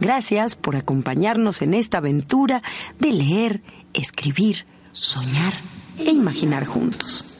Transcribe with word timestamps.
Gracias 0.00 0.56
por 0.56 0.76
acompañarnos 0.76 1.62
en 1.62 1.74
esta 1.74 1.98
aventura 1.98 2.62
de 2.98 3.12
leer, 3.12 3.60
escribir, 3.92 4.64
soñar 4.92 5.54
e 5.98 6.10
imaginar 6.10 6.64
juntos. 6.64 7.39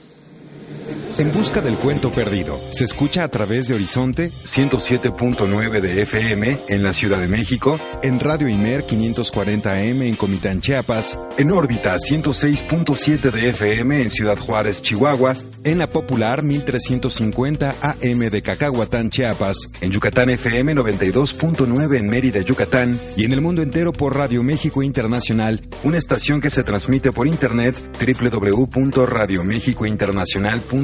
En 1.19 1.33
busca 1.33 1.61
del 1.61 1.77
cuento 1.77 2.11
perdido. 2.11 2.59
Se 2.73 2.85
escucha 2.85 3.25
a 3.25 3.29
través 3.29 3.69
de 3.69 3.75
Horizonte 3.75 4.33
107.9 4.45 5.81
de 5.81 6.03
FM 6.03 6.59
en 6.69 6.83
la 6.83 6.95
Ciudad 6.95 7.19
de 7.19 7.29
México, 7.29 7.79
en 8.03 8.21
Radio 8.21 8.49
Imer 8.49 8.87
540M 8.87 10.03
en 10.09 10.17
Comitán, 10.17 10.61
Chiapas, 10.61 11.19
en 11.37 11.53
órbita 11.53 11.97
106.7 11.97 13.31
de 13.31 13.51
FM 13.51 14.01
en 14.01 14.11
Ciudad 14.11 14.39
Juárez, 14.39 14.81
Chihuahua, 14.81 15.37
en 15.65 15.79
la 15.79 15.91
popular 15.91 16.43
1350 16.43 17.77
AM 17.83 18.19
de 18.31 18.43
Cacahuatán, 18.43 19.11
Chiapas, 19.11 19.57
en 19.83 19.91
Yucatán 19.91 20.31
FM 20.31 20.75
92.9 20.75 21.97
en 21.99 22.09
Mérida, 22.09 22.41
Yucatán, 22.41 22.99
y 23.17 23.25
en 23.25 23.33
el 23.33 23.41
mundo 23.41 23.61
entero 23.63 23.93
por 23.93 24.17
Radio 24.17 24.43
México 24.43 24.83
Internacional, 24.83 25.61
una 25.85 25.99
estación 25.99 26.41
que 26.41 26.49
se 26.51 26.65
transmite 26.65 27.13
por 27.13 27.27
internet 27.29 27.77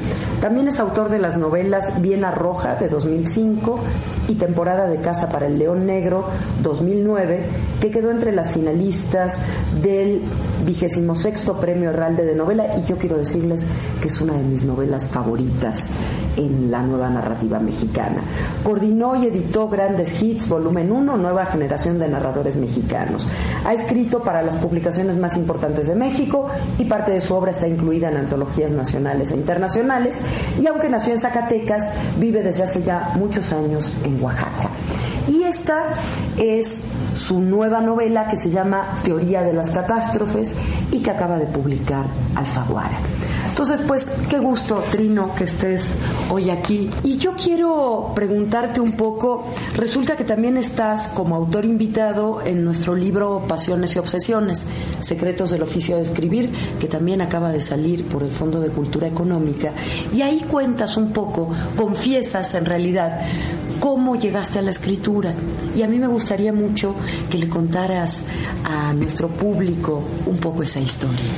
También 0.41 0.67
es 0.67 0.79
autor 0.79 1.09
de 1.09 1.19
las 1.19 1.37
novelas 1.37 2.01
Viena 2.01 2.31
Roja 2.31 2.75
de 2.75 2.89
2005 2.89 3.79
y 4.27 4.35
Temporada 4.35 4.87
de 4.87 4.97
Casa 4.97 5.29
para 5.29 5.47
el 5.47 5.59
León 5.59 5.85
Negro 5.85 6.25
2009, 6.63 7.45
que 7.79 7.91
quedó 7.91 8.11
entre 8.11 8.31
las 8.31 8.51
finalistas 8.51 9.37
del 9.81 10.21
vigésimo 10.65 11.15
sexto 11.15 11.59
premio 11.59 11.91
Herralde 11.91 12.25
de 12.25 12.35
novela 12.35 12.65
y 12.77 12.83
yo 12.85 12.97
quiero 12.97 13.17
decirles 13.17 13.65
que 14.01 14.07
es 14.07 14.19
una 14.21 14.33
de 14.33 14.43
mis 14.43 14.63
novelas 14.63 15.07
favoritas 15.07 15.89
en 16.37 16.71
la 16.71 16.81
nueva 16.81 17.09
narrativa 17.09 17.59
mexicana. 17.59 18.21
Coordinó 18.63 19.15
y 19.15 19.27
editó 19.27 19.69
Grandes 19.69 20.21
Hits, 20.21 20.49
volumen 20.49 20.91
1, 20.91 21.17
Nueva 21.17 21.45
Generación 21.45 21.99
de 21.99 22.07
Narradores 22.07 22.55
Mexicanos. 22.55 23.27
Ha 23.65 23.73
escrito 23.73 24.23
para 24.23 24.41
las 24.41 24.55
publicaciones 24.57 25.17
más 25.17 25.37
importantes 25.37 25.87
de 25.87 25.95
México 25.95 26.47
y 26.77 26.85
parte 26.85 27.11
de 27.11 27.21
su 27.21 27.33
obra 27.35 27.51
está 27.51 27.67
incluida 27.67 28.09
en 28.09 28.17
antologías 28.17 28.71
nacionales 28.71 29.31
e 29.31 29.35
internacionales 29.35 30.17
y 30.59 30.67
aunque 30.67 30.89
nació 30.89 31.13
en 31.13 31.19
Zacatecas, 31.19 31.89
vive 32.19 32.43
desde 32.43 32.63
hace 32.63 32.83
ya 32.83 33.11
muchos 33.15 33.51
años 33.53 33.93
en 34.03 34.21
Oaxaca. 34.21 34.69
Y 35.27 35.43
esta 35.43 35.83
es 36.37 36.83
su 37.15 37.39
nueva 37.39 37.81
novela 37.81 38.27
que 38.27 38.37
se 38.37 38.49
llama 38.49 38.99
Teoría 39.03 39.41
de 39.41 39.53
las 39.53 39.71
Catástrofes 39.71 40.55
y 40.91 40.99
que 40.99 41.11
acaba 41.11 41.39
de 41.39 41.45
publicar 41.45 42.05
Alfaguara. 42.35 42.97
Entonces, 43.55 43.81
pues, 43.87 44.05
qué 44.29 44.37
gusto, 44.37 44.83
Trino, 44.91 45.33
que 45.33 45.45
estés 45.45 45.85
hoy 46.29 46.49
aquí. 46.49 46.91
Y 47.05 47.17
yo 47.17 47.35
quiero 47.41 48.11
preguntarte 48.13 48.81
un 48.81 48.91
poco, 48.91 49.45
resulta 49.77 50.17
que 50.17 50.25
también 50.25 50.57
estás 50.57 51.07
como 51.07 51.37
autor 51.37 51.63
invitado 51.63 52.41
en 52.45 52.65
nuestro 52.65 52.95
libro 52.95 53.45
Pasiones 53.47 53.95
y 53.95 53.99
Obsesiones, 53.99 54.67
Secretos 54.99 55.51
del 55.51 55.61
Oficio 55.61 55.95
de 55.95 56.01
Escribir, 56.01 56.49
que 56.81 56.87
también 56.87 57.21
acaba 57.21 57.49
de 57.53 57.61
salir 57.61 58.05
por 58.09 58.23
el 58.23 58.29
Fondo 58.29 58.59
de 58.59 58.71
Cultura 58.71 59.07
Económica. 59.07 59.71
Y 60.11 60.21
ahí 60.21 60.41
cuentas 60.51 60.97
un 60.97 61.13
poco, 61.13 61.49
confiesas 61.77 62.55
en 62.55 62.65
realidad, 62.65 63.21
cómo 63.85 64.15
llegaste 64.15 64.57
a 64.57 64.63
la 64.63 64.71
escritura. 64.71 65.35
Y 65.75 65.83
a 65.83 65.87
mí 65.87 65.99
me 65.99 66.07
gustaría 66.07 66.51
mucho 66.51 66.95
que 67.29 67.37
le 67.37 67.47
contaras 67.47 68.23
a 68.63 68.91
nuestro 68.93 69.27
público 69.27 70.01
un 70.25 70.37
poco 70.37 70.63
esa 70.63 70.79
historia. 70.79 71.29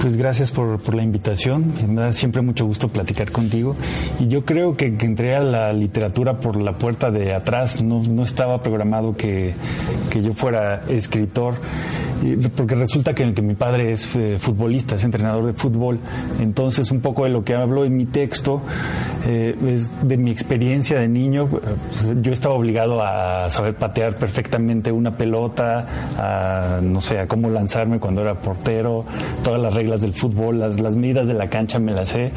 Pues 0.00 0.16
gracias 0.16 0.50
por, 0.50 0.94
la 0.94 1.02
invitación. 1.02 1.74
Me 1.86 2.00
da 2.00 2.14
siempre 2.14 2.40
mucho 2.40 2.64
gusto 2.64 2.88
platicar 2.88 3.30
contigo. 3.30 3.76
Y 4.18 4.28
yo 4.28 4.46
creo 4.46 4.78
que, 4.78 4.86
entré 4.86 5.36
a 5.36 5.40
la 5.40 5.74
literatura 5.74 6.40
por 6.40 6.58
la 6.58 6.78
puerta 6.78 7.10
de 7.10 7.34
atrás. 7.34 7.82
No, 7.82 8.24
estaba 8.24 8.62
programado 8.62 9.14
que, 9.14 9.52
yo 10.10 10.32
fuera 10.32 10.82
escritor. 10.88 11.56
Porque 12.56 12.74
resulta 12.74 13.14
que, 13.14 13.30
mi 13.40 13.54
padre 13.54 13.92
es 13.92 14.14
eh, 14.16 14.36
futbolista, 14.38 14.96
es 14.96 15.04
entrenador 15.04 15.46
de 15.46 15.52
fútbol. 15.52 15.98
Entonces, 16.40 16.90
un 16.90 17.00
poco 17.00 17.24
de 17.24 17.30
lo 17.30 17.44
que 17.44 17.54
hablo 17.54 17.84
en 17.84 17.96
mi 17.96 18.06
texto 18.06 18.60
eh, 19.26 19.56
es 19.66 20.06
de 20.06 20.16
mi 20.16 20.30
experiencia 20.30 20.98
de 20.98 21.08
niño. 21.08 21.48
Pues, 21.48 22.22
yo 22.22 22.32
estaba 22.32 22.54
obligado 22.54 23.02
a 23.02 23.48
saber 23.50 23.74
patear 23.74 24.16
perfectamente 24.16 24.92
una 24.92 25.16
pelota, 25.16 25.86
a, 26.18 26.80
no 26.82 27.00
sé, 27.00 27.18
a 27.18 27.26
cómo 27.26 27.48
lanzarme 27.48 27.98
cuando 27.98 28.22
era 28.22 28.34
portero, 28.34 29.04
todas 29.42 29.60
las 29.60 29.72
reglas 29.72 30.00
del 30.00 30.12
fútbol, 30.12 30.58
las, 30.60 30.80
las 30.80 30.96
medidas 30.96 31.26
de 31.26 31.34
la 31.34 31.48
cancha 31.48 31.78
me 31.78 31.92
las 31.92 32.10
sé. 32.10 32.32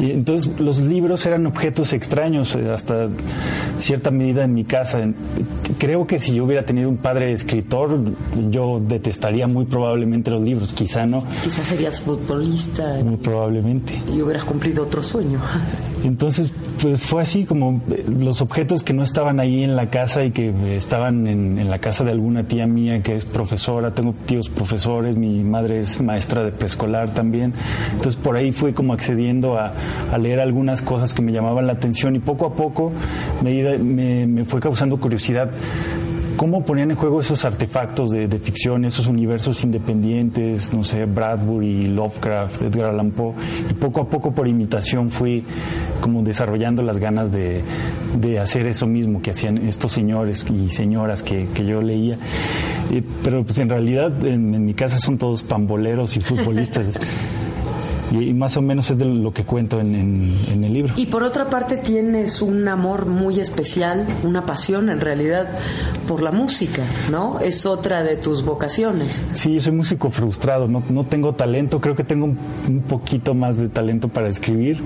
Y 0.00 0.12
entonces, 0.12 0.58
los 0.60 0.80
libros 0.80 1.24
eran 1.26 1.46
objetos 1.46 1.92
extraños 1.92 2.54
eh, 2.54 2.70
hasta 2.70 3.08
cierta 3.78 4.10
medida 4.10 4.44
en 4.44 4.54
mi 4.54 4.64
casa. 4.64 5.00
Creo 5.78 6.06
que 6.06 6.18
si 6.18 6.34
yo 6.34 6.44
hubiera 6.44 6.64
tenido 6.64 6.88
un 6.88 6.98
padre 6.98 7.32
escritor, 7.32 7.98
yo 8.50 8.80
detestaría 8.80 9.46
muy 9.46 9.64
probablemente 9.64 10.30
los 10.30 10.42
libros, 10.42 10.72
quizá 10.72 11.06
no. 11.06 11.24
Quizás 11.42 11.66
serías 11.66 12.00
futbolista. 12.00 12.98
Muy 13.02 13.16
probablemente. 13.16 14.00
Y 14.12 14.20
hubieras 14.20 14.44
cumplido 14.44 14.84
otro 14.84 15.02
sueño. 15.02 15.40
Entonces, 16.04 16.52
pues 16.80 17.00
fue 17.02 17.22
así 17.22 17.44
como 17.44 17.82
eh, 17.90 18.04
los 18.08 18.40
objetos 18.40 18.82
que 18.82 18.92
no 18.92 19.02
estaban 19.02 19.40
ahí 19.40 19.64
en 19.64 19.76
la 19.76 19.90
casa 19.90 20.24
y 20.24 20.30
que 20.30 20.76
estaban 20.76 21.26
en, 21.26 21.68
la 21.68 21.78
casa 21.80 22.04
de 22.04 22.12
alguna 22.12 22.44
tía 22.44 22.66
mía 22.66 23.02
que 23.02 23.14
es 23.14 23.24
profesora, 23.24 23.92
tengo 23.92 24.14
tíos 24.26 24.48
profesores, 24.48 25.16
mi 25.16 25.42
madre 25.44 25.80
es 25.80 26.00
maestra 26.00 26.44
de 26.44 26.52
preescolar 26.52 27.10
también. 27.10 27.52
Entonces, 27.90 28.16
por 28.16 28.36
ahí 28.36 28.52
fue 28.52 28.74
como 28.74 28.92
accediendo 28.92 29.58
a, 29.58 29.74
leer 30.18 30.40
algunas 30.40 30.82
cosas 30.82 31.14
que 31.14 31.22
me 31.22 31.32
llamaban 31.32 31.66
la 31.66 31.74
atención 31.74 32.16
y 32.16 32.18
poco 32.18 32.46
a 32.46 32.54
poco 32.54 32.92
me, 33.42 33.78
me 34.26 34.44
fue 34.44 34.60
causando 34.60 34.98
curiosidad 34.98 35.50
cómo 36.38 36.64
ponían 36.64 36.92
en 36.92 36.96
juego 36.96 37.20
esos 37.20 37.44
artefactos 37.44 38.10
de, 38.10 38.28
ficción, 38.38 38.84
esos 38.84 39.08
universos 39.08 39.64
independientes, 39.64 40.72
no 40.72 40.84
sé, 40.84 41.04
Bradbury, 41.04 41.86
Lovecraft, 41.86 42.62
Edgar 42.62 42.90
Allan 42.90 43.10
Poe, 43.10 43.34
y 43.68 43.74
poco 43.74 44.02
a 44.02 44.08
poco 44.08 44.32
por 44.32 44.46
imitación 44.46 45.10
fui 45.10 45.42
como 46.00 46.22
desarrollando 46.22 46.82
las 46.82 47.00
ganas 47.00 47.32
de, 47.32 47.64
hacer 48.40 48.66
eso 48.66 48.86
mismo 48.86 49.20
que 49.20 49.32
hacían 49.32 49.58
estos 49.58 49.92
señores 49.92 50.46
y 50.48 50.68
señoras 50.70 51.24
que, 51.24 51.48
yo 51.66 51.82
leía. 51.82 52.16
pero 53.24 53.42
pues 53.42 53.58
en 53.58 53.68
realidad 53.68 54.24
en, 54.24 54.54
en 54.54 54.64
mi 54.64 54.74
casa 54.74 54.98
son 54.98 55.18
todos 55.18 55.42
pamboleros 55.42 56.16
y 56.16 56.20
futbolistas. 56.20 57.00
Y, 58.12 58.32
más 58.32 58.56
o 58.56 58.62
menos 58.62 58.90
es 58.90 58.98
de 58.98 59.04
lo 59.04 59.32
que 59.32 59.44
cuento 59.44 59.80
en, 59.80 60.34
el 60.48 60.72
libro. 60.72 60.94
Y 60.96 61.06
por 61.06 61.22
otra 61.22 61.50
parte 61.50 61.76
tienes 61.76 62.42
un 62.42 62.66
amor 62.68 63.06
muy 63.06 63.40
especial, 63.40 64.06
una 64.22 64.46
pasión 64.46 64.88
en 64.90 65.00
realidad 65.00 65.48
por 66.06 66.22
la 66.22 66.32
música, 66.32 66.82
¿no? 67.10 67.40
Es 67.40 67.66
otra 67.66 68.02
de 68.02 68.16
tus 68.16 68.44
vocaciones. 68.44 69.22
Sí, 69.34 69.60
soy 69.60 69.72
músico 69.72 70.10
frustrado, 70.10 70.68
no, 70.68 70.82
no 70.88 71.04
tengo 71.04 71.34
talento, 71.34 71.80
creo 71.80 71.94
que 71.94 72.04
tengo 72.04 72.26
un, 72.26 72.82
poquito 72.88 73.34
más 73.34 73.58
de 73.58 73.68
talento 73.68 74.08
para 74.08 74.28
escribir, 74.28 74.80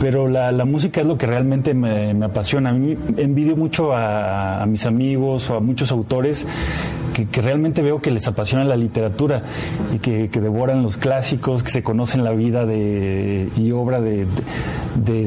pero 0.00 0.28
la, 0.28 0.64
música 0.64 1.02
es 1.02 1.06
lo 1.06 1.18
que 1.18 1.26
realmente 1.26 1.74
me, 1.74 2.24
apasiona. 2.24 2.70
A 2.70 2.72
mí 2.72 2.96
envidio 3.18 3.54
mucho 3.54 3.92
a, 3.94 4.64
mis 4.66 4.86
amigos 4.86 5.50
o 5.50 5.56
a 5.56 5.60
muchos 5.60 5.92
autores 5.92 6.46
que, 7.12 7.42
realmente 7.42 7.82
veo 7.82 8.00
que 8.00 8.10
les 8.10 8.26
apasiona 8.26 8.64
la 8.64 8.78
literatura 8.78 9.42
y 9.94 9.98
que, 9.98 10.28
devoran 10.28 10.82
los 10.82 10.96
clásicos, 10.96 11.62
que 11.62 11.70
se 11.70 11.82
conocen 11.82 12.24
la 12.24 12.32
vida 12.32 12.64
de, 12.64 13.50
y 13.58 13.72
obra 13.72 14.00
de, 14.00 14.26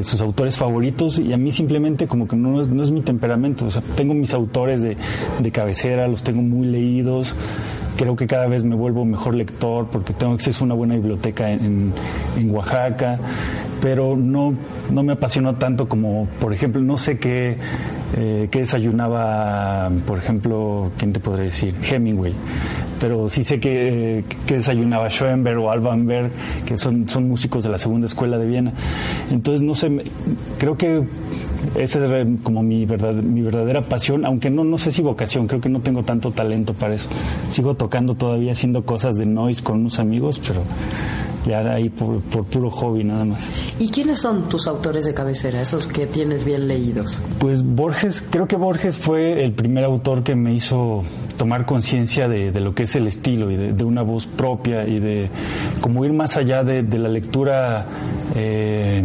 sus 0.04 0.22
autores 0.22 0.58
favoritos 0.58 1.20
y 1.20 1.34
a 1.34 1.38
mí 1.38 1.52
simplemente 1.52 2.08
como 2.08 2.28
que 2.28 2.36
no 2.36 2.60
es, 2.60 2.68
no 2.68 2.82
es 2.82 2.90
mi 2.90 3.02
temperamento. 3.02 3.68
O 3.68 3.72
sea, 3.72 3.84
tengo 3.96 4.16
mis 4.16 4.34
autores 4.34 4.82
de, 4.82 4.98
cabecera, 5.52 6.08
los 6.08 6.24
tengo 6.24 6.42
muy 6.42 6.66
leídos 6.66 7.36
creo 7.96 8.16
que 8.16 8.26
cada 8.26 8.48
vez 8.48 8.64
me 8.64 8.76
vuelvo 8.76 9.06
mejor 9.06 9.36
lector 9.36 9.88
porque 9.88 10.14
tengo 10.14 10.34
acceso 10.34 10.64
a 10.64 10.66
una 10.66 10.74
buena 10.74 10.96
biblioteca 10.96 11.52
en, 11.52 11.94
Oaxaca, 12.50 13.20
pero 13.84 14.16
no, 14.16 14.56
no 14.94 15.04
me 15.04 15.12
apasionó 15.12 15.56
tanto 15.56 15.90
como, 15.90 16.26
por 16.40 16.54
ejemplo, 16.54 16.82
no 16.82 16.96
sé 16.96 17.20
qué 17.20 17.58
eh, 18.16 18.48
que 18.50 18.60
desayunaba, 18.60 19.92
por 20.08 20.20
ejemplo, 20.20 20.90
¿quién 20.98 21.12
te 21.12 21.20
podría 21.20 21.44
decir? 21.44 21.76
Hemingway. 21.84 22.34
Pero 23.02 23.28
sí 23.28 23.44
sé 23.44 23.60
que, 23.60 24.24
que 24.48 24.56
desayunaba 24.56 25.10
Schoenberg 25.10 25.60
o 25.60 25.70
Alban 25.70 26.06
Berg, 26.06 26.32
que 26.66 26.78
son, 26.78 27.10
son 27.10 27.28
músicos 27.28 27.66
de 27.66 27.72
la 27.72 27.78
segunda 27.78 28.08
escuela 28.08 28.38
de 28.38 28.46
Viena. 28.46 28.72
Entonces, 29.30 29.62
no 29.62 29.76
sé, 29.76 29.92
creo 30.58 30.78
que 30.78 31.04
esa 31.76 32.22
es 32.22 32.28
como 32.42 32.64
mi, 32.64 32.86
verdad, 32.86 33.16
mi 33.16 33.42
verdadera 33.42 33.82
pasión, 33.82 34.24
aunque 34.24 34.50
no, 34.50 34.64
no 34.64 34.78
sé 34.78 34.94
si 34.94 35.02
vocación, 35.02 35.46
creo 35.48 35.60
que 35.60 35.68
no 35.68 35.82
tengo 35.82 36.04
tanto 36.04 36.32
talento 36.32 36.74
para 36.74 36.94
eso. 36.94 37.10
Sigo 37.50 37.74
tocando 37.74 38.16
todavía, 38.16 38.54
haciendo 38.54 38.86
cosas 38.86 39.18
de 39.18 39.26
noise 39.26 39.62
con 39.62 39.82
unos 39.82 40.00
amigos, 40.00 40.40
pero 40.40 40.62
ahí 41.52 41.90
por, 41.90 42.22
puro 42.22 42.70
hobby 42.70 43.04
nada 43.04 43.26
más. 43.26 43.52
¿Y 43.80 43.90
quiénes 43.90 44.20
son 44.20 44.48
tus 44.50 44.68
autores 44.68 45.06
de 45.06 45.14
cabecera, 45.14 45.62
esos 45.62 45.88
que 45.88 46.08
tienes 46.08 46.46
bien 46.46 46.68
leídos? 46.68 47.20
Pues 47.40 47.64
Borges, 47.64 48.24
creo 48.30 48.48
que 48.48 48.56
Borges 48.56 48.98
fue 48.98 49.44
el 49.44 49.52
primer 49.52 49.84
autor 49.84 50.24
que 50.24 50.36
me 50.36 50.54
hizo 50.54 51.04
tomar 51.38 51.66
conciencia 51.66 52.30
de, 52.30 52.52
lo 52.62 52.74
que 52.74 52.84
es 52.84 52.96
el 52.96 53.08
estilo 53.08 53.52
y 53.52 53.58
de, 53.58 53.84
una 53.84 54.02
voz 54.02 54.28
propia 54.28 54.88
y 54.88 55.00
de 55.00 55.30
como 55.82 56.06
ir 56.06 56.14
más 56.14 56.38
allá 56.38 56.64
de, 56.64 56.84
la 56.98 57.10
lectura 57.10 57.86
eh, 58.36 59.04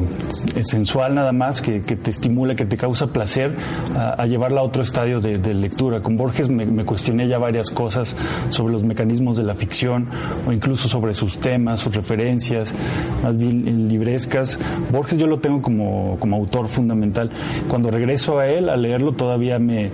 sensual 0.63 1.15
nada 1.15 1.33
más 1.33 1.61
que, 1.61 1.81
te 1.81 2.11
estimula, 2.11 2.55
que 2.55 2.65
te 2.65 2.77
causa 2.77 3.09
placer, 3.09 3.55
a, 3.97 4.27
llevarla 4.27 4.61
a 4.61 4.65
otro 4.65 4.83
estadio 4.83 5.21
de, 5.21 5.55
lectura. 5.55 6.01
Con 6.01 6.17
Borges 6.17 6.49
me, 6.49 6.67
me, 6.67 6.85
cuestioné 6.85 7.29
ya 7.29 7.39
varias 7.39 7.71
cosas 7.71 8.17
sobre 8.49 8.73
los 8.73 8.85
mecanismos 8.85 9.37
de 9.37 9.43
la 9.43 9.55
ficción 9.55 10.07
o 10.47 10.53
incluso 10.53 10.89
sobre 10.89 11.15
sus 11.15 11.39
temas, 11.39 11.81
sus 11.81 11.95
referencias, 11.95 12.75
más 13.23 13.37
bien 13.37 13.89
librescas. 13.89 14.59
Borges 14.93 15.19
yo 15.19 15.27
lo 15.27 15.41
tengo 15.41 15.63
como, 15.63 16.17
como 16.19 16.37
autor 16.37 16.69
fundamental. 16.69 17.31
Cuando 17.69 17.91
regreso 17.91 18.39
a 18.39 18.49
él, 18.49 18.69
a 18.69 18.77
leerlo, 18.77 19.13
todavía 19.13 19.59
me, 19.59 19.91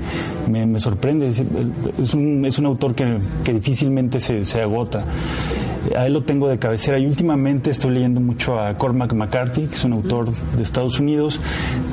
me, 0.51 0.67
me 0.67 0.79
sorprende. 0.79 1.29
Es 1.29 2.15
un, 2.15 2.45
es 2.45 2.59
un 2.59 2.67
autor 2.67 2.95
que, 2.95 3.19
que 3.45 3.53
difícilmente 3.53 4.21
se, 4.21 4.45
se 4.45 4.61
agota 4.61 5.05
a 5.97 6.07
él 6.07 6.13
lo 6.15 6.23
tengo 6.23 6.49
de 6.49 6.59
cabecera 6.59 6.99
y 6.99 7.07
últimamente 7.07 7.71
estoy 7.71 7.93
leyendo 7.93 8.21
mucho 8.21 8.59
a 8.59 8.75
Cormac 8.75 9.13
McCarthy, 9.13 9.67
que 9.67 9.75
es 9.75 9.85
un 9.85 9.93
autor 9.93 10.31
de 10.57 10.63
Estados 10.63 10.99
Unidos, 10.99 11.41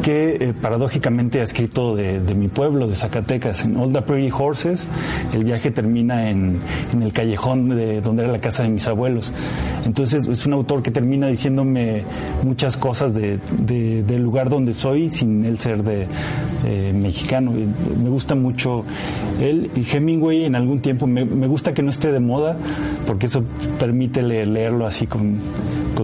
que 0.02 0.38
eh, 0.40 0.54
paradójicamente 0.60 1.42
ha 1.42 1.44
escrito 1.44 1.96
de, 1.96 2.20
mi 2.36 2.48
pueblo, 2.48 2.88
de 2.88 2.96
Zacatecas, 2.96 3.66
en 3.66 3.78
All 3.78 3.92
the 3.92 4.02
Prairie 4.02 4.32
Horses. 4.32 4.88
El 5.34 5.44
viaje 5.44 5.72
termina 5.72 6.30
en, 6.30 6.60
el 7.02 7.12
callejón 7.12 7.70
de 7.70 8.02
donde 8.02 8.24
era 8.24 8.32
la 8.32 8.40
casa 8.40 8.64
de 8.64 8.70
mis 8.70 8.88
abuelos. 8.88 9.34
Entonces 9.86 10.28
es 10.28 10.46
un 10.46 10.54
autor 10.54 10.82
que 10.82 10.92
termina 10.92 11.28
diciéndome 11.28 12.04
muchas 12.44 12.78
cosas 12.78 13.14
de, 13.14 13.40
del 13.68 14.22
lugar 14.22 14.50
donde 14.50 14.74
soy 14.74 15.10
sin 15.10 15.44
él 15.46 15.60
ser 15.60 15.84
de 15.84 16.08
eh, 16.66 16.94
mexicano. 16.94 17.52
me 17.52 18.10
gusta 18.10 18.36
mucho 18.36 18.84
él 19.40 19.70
y 19.76 19.86
Hemingway 19.86 20.46
en 20.46 20.56
algún 20.56 20.80
tiempo. 20.80 21.08
Me, 21.08 21.26
me 21.26 21.48
gusta 21.48 21.74
que 21.74 21.82
no 21.82 21.90
esté 21.90 22.12
de 22.12 22.20
moda 22.20 22.58
porque 23.06 23.26
eso 23.26 23.44
permite 23.82 24.22
leerlo 24.22 24.86
así 24.86 25.08
con, 25.08 25.40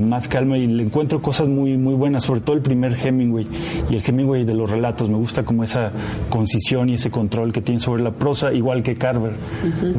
más 0.01 0.27
calma 0.27 0.57
y 0.57 0.65
le 0.65 0.81
encuentro 0.81 1.21
cosas 1.21 1.47
muy, 1.47 1.77
muy 1.77 1.93
buenas, 1.93 2.23
sobre 2.23 2.41
todo 2.41 2.55
el 2.55 2.63
primer 2.63 2.93
Hemingway 2.93 3.47
y 3.91 3.95
el 3.95 4.03
Hemingway 4.03 4.45
de 4.45 4.55
los 4.55 4.67
relatos. 4.67 5.09
Me 5.09 5.17
gusta 5.17 5.43
como 5.43 5.63
esa 5.63 5.91
concisión 6.31 6.89
y 6.89 6.95
ese 6.95 7.11
control 7.11 7.53
que 7.53 7.61
tiene 7.61 7.79
sobre 7.79 8.01
la 8.01 8.11
prosa, 8.11 8.51
igual 8.51 8.81
que 8.81 8.95
Carver. 8.95 9.33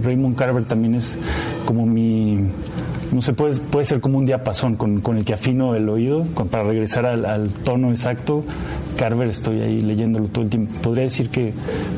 Raymond 0.03 0.37
Carver 0.37 0.65
también 0.65 0.97
es 0.97 1.19
como 1.67 1.87
mi 1.87 2.39
no 3.13 3.23
sé, 3.23 3.33
puede, 3.33 3.59
puede 3.61 3.85
ser 3.85 4.01
como 4.01 4.19
un 4.19 4.27
diapasón 4.27 4.77
con, 4.77 5.01
con 5.01 5.17
el 5.17 5.25
que 5.25 5.35
afino 5.35 5.75
el 5.75 5.89
oído 5.89 6.25
para 6.51 6.65
regresar 6.65 7.07
al, 7.07 7.49
tono 7.65 7.91
exacto. 7.91 8.45
Carver 8.97 9.29
estoy 9.29 9.61
ahí 9.61 9.81
leyéndolo 9.81 10.29
todo 10.29 10.45
el 10.45 10.51
tiempo. 10.51 10.81
Podría 10.83 11.05
decir 11.05 11.29
que 11.31 11.53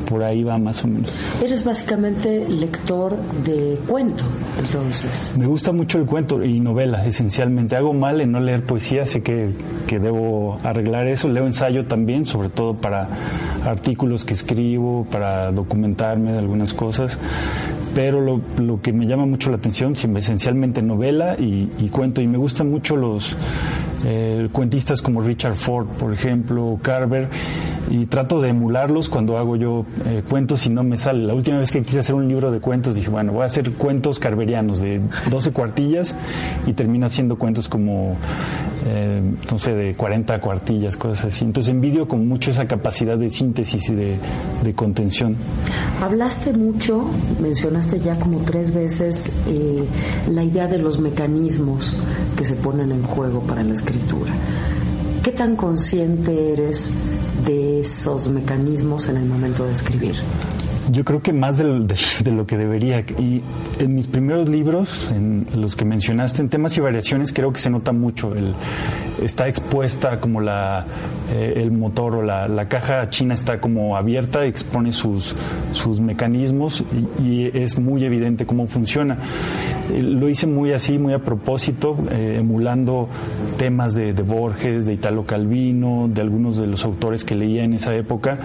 por 0.09 0.23
ahí 0.23 0.43
va 0.43 0.59
más 0.59 0.85
o 0.85 0.89
menos. 0.89 1.13
Eres 1.43 1.65
básicamente 1.65 2.47
lector 2.49 3.17
de 3.45 3.79
cuento, 3.87 4.25
entonces. 4.59 5.33
Me 5.37 5.47
gusta 5.47 5.73
mucho 5.73 5.99
el 5.99 6.05
cuento 6.05 6.45
y 6.45 6.61
novela, 6.61 7.07
esencialmente. 7.07 7.75
Hago 7.75 7.95
mal 7.95 8.21
en 8.21 8.33
no 8.33 8.41
leer 8.41 8.65
poesía, 8.65 9.07
sé 9.07 9.23
que, 9.23 9.51
que 9.87 9.99
debo 9.99 10.59
arreglar 10.63 11.07
eso. 11.07 11.29
Leo 11.29 11.47
ensayo 11.47 11.87
también, 11.87 12.27
sobre 12.27 12.51
todo 12.51 12.75
para 12.75 13.09
artículos 13.65 14.25
que 14.27 14.35
escribo, 14.35 15.07
para 15.11 15.53
documentarme 15.53 16.33
de 16.33 16.39
algunas 16.39 16.75
cosas 16.75 17.19
pero 17.95 18.21
lo, 18.21 18.41
lo, 18.59 18.81
que 18.81 18.93
me 18.93 19.07
llama 19.07 19.27
mucho 19.27 19.51
la 19.51 19.57
atención, 19.57 19.95
esencialmente 19.95 20.83
novela 21.01 21.35
y, 21.39 21.89
cuento, 21.89 22.21
y 22.21 22.27
me 22.27 22.37
gustan 22.37 22.71
mucho 22.71 22.95
los 22.95 23.35
eh, 24.05 24.49
cuentistas 24.53 25.03
como 25.03 25.21
Richard 25.23 25.55
Ford, 25.55 25.87
por 25.87 26.13
ejemplo, 26.13 26.79
Carver, 26.83 27.29
y 27.91 28.07
trato 28.07 28.41
de 28.41 28.51
emularlos 28.51 29.09
cuando 29.09 29.37
hago 29.37 29.57
yo 29.57 29.85
eh, 30.07 30.23
cuentos 30.29 30.65
y 30.67 30.71
no 30.71 30.85
me 30.85 30.97
sale. 30.97 31.27
La 31.27 31.35
última 31.35 31.59
vez 31.59 31.71
que 31.73 31.83
quise 31.83 31.99
hacer 31.99 32.15
un 32.15 32.29
libro 32.29 32.51
de 32.51 32.61
cuentos 32.61 32.97
dije, 32.97 33.11
bueno, 33.11 33.33
voy 33.33 33.43
a 33.43 33.47
hacer 33.47 33.73
cuentos 33.73 34.19
carberianos 34.19 34.81
de 34.81 35.01
12 35.31 35.53
cuartillas 35.53 36.15
y 36.67 36.73
termino 36.73 37.07
haciendo 37.07 37.37
cuentos 37.37 37.69
como, 37.69 38.17
eh, 38.87 39.23
no 39.51 39.59
sé, 39.59 39.75
de 39.75 39.95
40 39.95 40.41
cuartillas, 40.41 40.97
cosas 40.97 41.27
así. 41.27 41.45
Entonces 41.45 41.71
envidio 41.71 42.07
con 42.07 42.29
mucho 42.29 42.51
esa 42.51 42.67
capacidad 42.67 43.19
de 43.19 43.31
síntesis 43.31 43.89
y 43.89 43.95
de, 43.95 44.17
de 44.63 44.75
contención. 44.75 45.37
Hablaste 46.01 46.53
mucho, 46.53 47.05
mencionaste 47.41 47.99
ya 48.01 48.19
como 48.19 48.39
tres 48.41 48.73
veces 48.73 49.31
eh, 49.49 49.85
la 50.31 50.45
idea 50.45 50.69
de 50.69 50.79
los 50.79 51.01
mecanismos 51.01 51.97
que 52.41 52.47
se 52.47 52.55
ponen 52.55 52.91
en 52.91 53.03
juego 53.03 53.43
para 53.43 53.63
la 53.63 53.75
escritura. 53.75 54.33
¿Qué 55.23 55.31
tan 55.31 55.57
consciente 55.57 56.55
eres 56.55 56.91
de 57.45 57.83
esos 57.83 58.29
mecanismos 58.29 59.11
en 59.11 59.19
el 59.19 59.27
momento 59.27 59.67
de 59.67 59.73
escribir? 59.73 60.15
Yo 60.91 61.05
creo 61.05 61.23
que 61.23 61.33
más 61.33 61.59
de, 61.59 61.65
lo 62.33 62.47
que 62.47 62.57
debería. 62.57 63.01
Y 63.01 63.43
en 63.79 63.95
mis 63.95 64.09
primeros 64.09 64.49
libros, 64.49 65.09
en 65.15 65.47
los 65.55 65.77
que 65.77 65.85
mencionaste, 65.85 66.43
en 66.43 66.49
temas 66.49 66.77
y 66.77 66.81
variaciones, 66.81 67.33
creo 67.33 67.53
que 67.53 67.61
se 67.61 67.71
nota 67.71 67.93
mucho. 67.93 68.35
El, 68.35 68.55
está 69.23 69.47
expuesta 69.47 70.19
como 70.19 70.41
la, 70.41 70.87
eh, 71.33 71.55
el 71.57 71.71
motor 71.71 72.17
o 72.17 72.23
la, 72.23 72.49
la, 72.49 72.69
caja 72.69 73.09
china 73.11 73.35
está 73.35 73.61
como 73.61 73.97
abierta, 73.97 74.47
expone 74.47 74.93
sus, 74.93 75.37
sus 75.73 76.01
mecanismos 76.01 76.85
y, 77.23 77.51
es 77.57 77.79
muy 77.79 78.05
evidente 78.05 78.47
cómo 78.47 78.67
funciona. 78.67 79.19
Eh, 79.93 80.03
lo 80.03 80.29
hice 80.29 80.47
muy 80.47 80.73
así, 80.73 80.99
muy 80.99 81.13
a 81.13 81.21
propósito, 81.21 81.97
eh, 82.11 82.37
emulando 82.41 83.09
temas 83.59 83.95
de, 83.95 84.13
de 84.13 84.23
Borges, 84.23 84.87
de 84.87 84.95
Italo 84.95 85.25
Calvino, 85.25 86.09
de 86.13 86.21
algunos 86.21 86.57
de 86.57 86.67
los 86.67 86.85
autores 86.85 87.25
que 87.25 87.35
leía 87.35 87.65
en 87.65 87.75
esa 87.75 87.95
época 87.95 88.39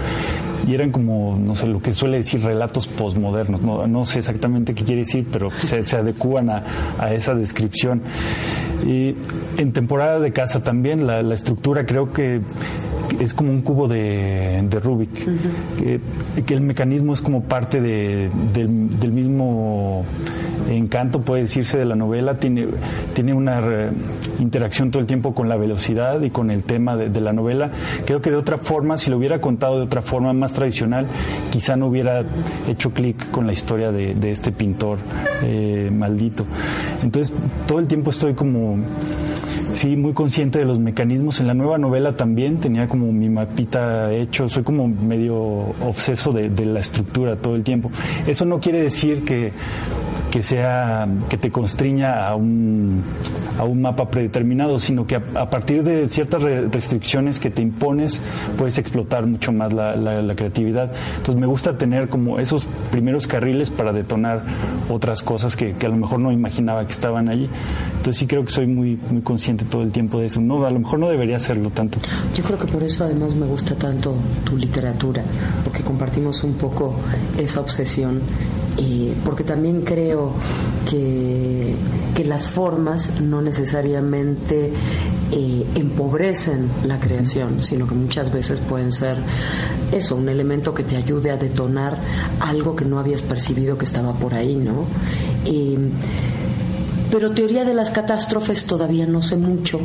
y 0.67 0.73
eran 0.73 0.91
como, 0.91 1.37
no 1.39 1.55
sé, 1.55 1.67
lo 1.67 1.81
que 1.81 1.93
suele 1.93 2.17
decir 2.17 2.41
relatos 2.41 2.87
posmodernos. 2.87 3.61
No, 3.61 3.87
no 3.87 4.05
sé 4.05 4.19
exactamente 4.19 4.73
qué 4.73 4.83
quiere 4.83 5.01
decir, 5.01 5.27
pero 5.31 5.49
se, 5.51 5.83
se 5.83 5.97
adecúan 5.97 6.49
a, 6.49 6.63
a, 6.99 7.13
esa 7.13 7.35
descripción. 7.35 8.01
Y 8.85 9.15
en 9.57 9.73
temporada 9.73 10.19
de 10.19 10.31
casa 10.31 10.63
también, 10.63 11.07
la, 11.07 11.21
la 11.23 11.35
estructura 11.35 11.85
creo 11.85 12.11
que 12.11 12.41
es 13.19 13.33
como 13.33 13.51
un 13.51 13.61
cubo 13.61 13.87
de, 13.87 14.65
de 14.69 14.79
Rubik, 14.79 15.09
uh 15.11 15.29
-huh. 15.29 16.01
que, 16.35 16.43
que, 16.43 16.53
el 16.53 16.61
mecanismo 16.61 17.13
es 17.13 17.21
como 17.21 17.43
parte 17.43 17.79
de, 17.81 18.29
del, 18.53 18.89
del 18.99 19.11
mismo 19.11 20.03
encanto, 20.69 21.21
puede 21.21 21.43
decirse, 21.43 21.77
de 21.77 21.85
la 21.85 21.95
novela. 21.95 22.37
Tiene, 22.37 22.67
tiene 23.13 23.33
una 23.33 23.91
interacción 24.39 24.91
todo 24.91 25.01
el 25.01 25.07
tiempo 25.07 25.33
con 25.33 25.49
la 25.49 25.57
velocidad 25.57 26.21
y 26.21 26.29
con 26.29 26.51
el 26.51 26.63
tema 26.63 26.95
de, 26.95 27.21
la 27.21 27.33
novela. 27.33 27.71
Creo 28.05 28.21
que 28.21 28.29
de 28.29 28.35
otra 28.35 28.57
forma, 28.57 28.97
si 28.97 29.09
lo 29.09 29.17
hubiera 29.17 29.41
contado 29.41 29.77
de 29.77 29.83
otra 29.83 30.01
forma 30.01 30.33
más 30.33 30.53
tradicional, 30.53 31.07
quizá 31.51 31.75
no 31.75 31.87
hubiera 31.87 32.23
hecho 32.67 32.91
clic 32.91 33.31
con 33.31 33.47
la 33.47 33.53
historia 33.53 33.91
de, 33.91 34.15
este 34.31 34.51
pintor 34.51 34.97
eh, 35.43 35.91
maldito. 35.93 36.45
Entonces, 37.03 37.33
todo 37.67 37.79
el 37.79 37.87
tiempo 37.87 38.09
estoy 38.09 38.33
como, 38.33 38.77
sí, 39.71 39.95
muy 39.95 40.13
consciente 40.13 40.59
de 40.59 40.65
los 40.65 40.79
mecanismos. 40.79 41.39
En 41.39 41.47
la 41.47 41.53
nueva 41.53 41.77
novela 41.77 42.15
también 42.15 42.57
tenía 42.57 42.87
como 42.87 43.11
mi 43.11 43.29
mapita 43.29 44.11
hecho, 44.11 44.49
soy 44.49 44.63
como 44.63 44.87
medio 44.87 45.35
obseso 45.35 46.31
de 46.31 46.65
la 46.65 46.79
estructura 46.79 47.35
todo 47.35 47.55
el 47.55 47.63
tiempo. 47.63 47.91
Eso 48.27 48.45
no 48.45 48.59
quiere 48.59 48.81
decir 48.81 49.23
que 49.23 49.51
que 50.35 50.41
sea 50.41 51.07
que 51.29 51.37
te 51.37 51.49
constriña 51.49 52.27
a 52.27 52.35
un, 52.35 53.01
a 53.57 53.63
un 53.63 53.81
mapa 53.81 54.11
predeterminado, 54.11 54.79
sino 54.79 55.07
que 55.07 55.15
a, 55.15 55.23
a 55.35 55.49
partir 55.49 55.81
de 55.81 56.09
ciertas 56.09 56.41
re 56.41 56.67
restricciones 56.67 57.39
que 57.39 57.49
te 57.49 57.61
impones 57.61 58.19
puedes 58.57 58.77
explotar 58.77 59.25
mucho 59.27 59.53
más 59.53 59.71
la, 59.71 59.95
la, 59.95 60.21
la, 60.21 60.35
creatividad. 60.35 60.91
Entonces 61.11 61.37
me 61.37 61.45
gusta 61.47 61.77
tener 61.77 62.09
como 62.09 62.37
esos 62.37 62.67
primeros 62.91 63.27
carriles 63.27 63.69
para 63.69 63.93
detonar 63.93 64.41
otras 64.89 65.23
cosas 65.23 65.55
que, 65.55 65.71
que, 65.71 65.85
a 65.85 65.89
lo 65.89 65.95
mejor 65.95 66.19
no 66.19 66.33
imaginaba 66.33 66.85
que 66.85 66.91
estaban 66.91 67.29
allí. 67.29 67.49
Entonces 67.91 68.17
sí 68.17 68.27
creo 68.27 68.43
que 68.43 68.51
soy 68.51 68.67
muy, 68.67 68.99
muy 69.09 69.21
consciente 69.21 69.63
todo 69.63 69.83
el 69.83 69.93
tiempo 69.93 70.19
de 70.19 70.25
eso. 70.25 70.41
No, 70.41 70.65
a 70.65 70.69
lo 70.69 70.79
mejor 70.79 70.99
no 70.99 71.07
debería 71.07 71.37
hacerlo 71.37 71.69
tanto. 71.69 71.97
Yo 72.35 72.43
creo 72.43 72.59
que 72.59 72.67
por 72.67 72.83
eso 72.83 73.05
además 73.05 73.35
me 73.35 73.45
gusta 73.45 73.73
tanto 73.75 74.13
tu 74.43 74.57
literatura, 74.57 75.23
porque 75.63 75.81
compartimos 75.81 76.43
un 76.43 76.55
poco 76.55 76.93
esa 77.37 77.61
obsesión 77.61 78.19
eh, 78.77 79.15
porque 79.23 79.43
también 79.43 79.81
creo 79.81 80.33
que, 80.89 81.75
que, 82.13 82.25
las 82.25 82.47
formas 82.47 83.21
no 83.21 83.41
necesariamente 83.41 84.71
eh, 85.31 85.65
empobrecen 85.75 86.69
la 86.85 86.99
creación, 86.99 87.63
sino 87.63 87.87
que 87.87 87.95
muchas 87.95 88.31
veces 88.31 88.59
pueden 88.59 88.91
ser 88.91 89.17
eso, 89.91 90.15
un 90.15 90.27
elemento 90.27 90.73
que 90.73 90.83
te 90.83 90.97
ayude 90.97 91.31
a 91.31 91.37
detonar 91.37 91.97
algo 92.41 92.75
que 92.75 92.85
no 92.85 92.99
habías 92.99 93.21
percibido 93.21 93.77
que 93.77 93.85
estaba 93.85 94.13
por 94.13 94.33
ahí, 94.33 94.55
¿no? 94.55 94.85
Pero 97.15 97.31
teoría 97.31 97.63
de 97.63 97.73
las 97.73 97.91
catástrofes 97.91 98.65
todavía 98.65 99.05
no 99.05 99.21
sé 99.21 99.37
mucho 99.37 99.79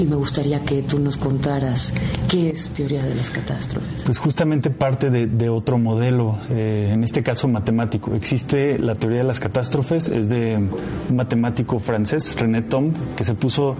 y 0.00 0.04
me 0.04 0.16
gustaría 0.16 0.64
que 0.64 0.82
tú 0.82 0.98
nos 0.98 1.16
contaras 1.16 1.94
qué 2.28 2.50
es 2.50 2.70
teoría 2.70 3.04
de 3.04 3.14
las 3.14 3.30
catástrofes. 3.30 4.02
Pues 4.04 4.18
justamente 4.18 4.68
parte 4.70 5.08
de, 5.08 5.28
de 5.28 5.48
otro 5.48 5.78
modelo, 5.78 6.40
eh, 6.50 6.90
en 6.92 7.04
este 7.04 7.22
caso 7.22 7.46
matemático. 7.46 8.16
Existe 8.16 8.80
la 8.80 8.96
teoría 8.96 9.18
de 9.18 9.24
las 9.24 9.38
catástrofes, 9.38 10.08
es 10.08 10.28
de 10.28 10.56
un 10.56 11.16
matemático 11.16 11.78
francés, 11.78 12.34
René 12.36 12.62
Thom, 12.62 12.92
que 13.16 13.22
se 13.22 13.34
puso, 13.34 13.76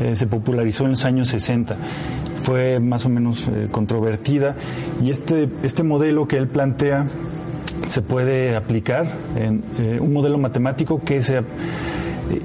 eh, 0.00 0.16
se 0.16 0.26
popularizó 0.26 0.86
en 0.86 0.90
los 0.90 1.04
años 1.04 1.28
60 1.28 1.76
fue 2.42 2.80
más 2.80 3.06
o 3.06 3.08
menos 3.08 3.46
eh, 3.46 3.68
controvertida 3.70 4.56
y 5.00 5.10
este, 5.10 5.48
este 5.62 5.84
modelo 5.84 6.26
que 6.26 6.38
él 6.38 6.48
plantea 6.48 7.06
se 7.88 8.02
puede 8.02 8.56
aplicar 8.56 9.06
en 9.36 9.62
eh, 9.78 9.98
un 10.00 10.12
modelo 10.12 10.38
matemático 10.38 11.00
que 11.04 11.22
se 11.22 11.42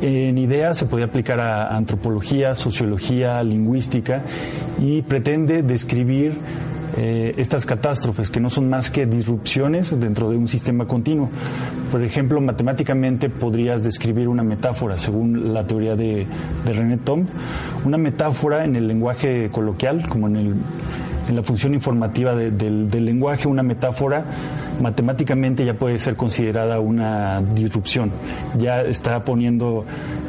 en 0.01 0.38
idea 0.38 0.74
se 0.74 0.86
podía 0.86 1.05
aplicar 1.05 1.39
a 1.39 1.75
antropología, 1.75 2.55
sociología, 2.55 3.43
lingüística 3.43 4.24
y 4.79 5.01
pretende 5.03 5.63
describir 5.63 6.38
eh, 6.98 7.36
estas 7.38 7.65
catástrofes 7.65 8.31
que 8.31 8.39
no 8.39 8.50
son 8.50 8.69
más 8.69 8.89
que 8.89 9.05
disrupciones 9.05 10.00
dentro 10.00 10.31
de 10.31 10.38
un 10.38 10.48
sistema 10.48 10.88
continuo. 10.88 11.29
Por 11.91 12.01
ejemplo, 12.01 12.41
matemáticamente 12.41 13.29
podrías 13.29 13.84
describir 13.84 14.27
una 14.27 14.43
metáfora, 14.43 14.98
según 14.98 15.53
la 15.53 15.67
teoría 15.67 15.96
de, 15.96 16.25
de 16.65 16.74
René 16.74 16.98
Thom, 16.98 17.25
una 17.86 17.98
metáfora 17.98 18.65
en 18.65 18.75
el 18.75 18.88
lenguaje 18.88 19.50
coloquial, 19.51 20.07
como 20.10 20.27
en, 20.27 20.36
el, 20.38 20.55
en 21.29 21.36
la 21.36 21.43
función 21.43 21.75
informativa 21.75 22.36
de, 22.36 22.50
del, 22.50 22.89
del 22.89 23.05
lenguaje, 23.05 23.48
una 23.48 23.63
metáfora 23.63 24.25
matemáticamente 24.81 25.65
ya 25.65 25.74
puede 25.75 26.00
ser 26.00 26.15
considerada 26.15 26.79
una 26.79 27.41
disrupción. 27.41 28.12
Ya 28.57 28.81
está 28.81 29.24
poniendo, 29.24 29.86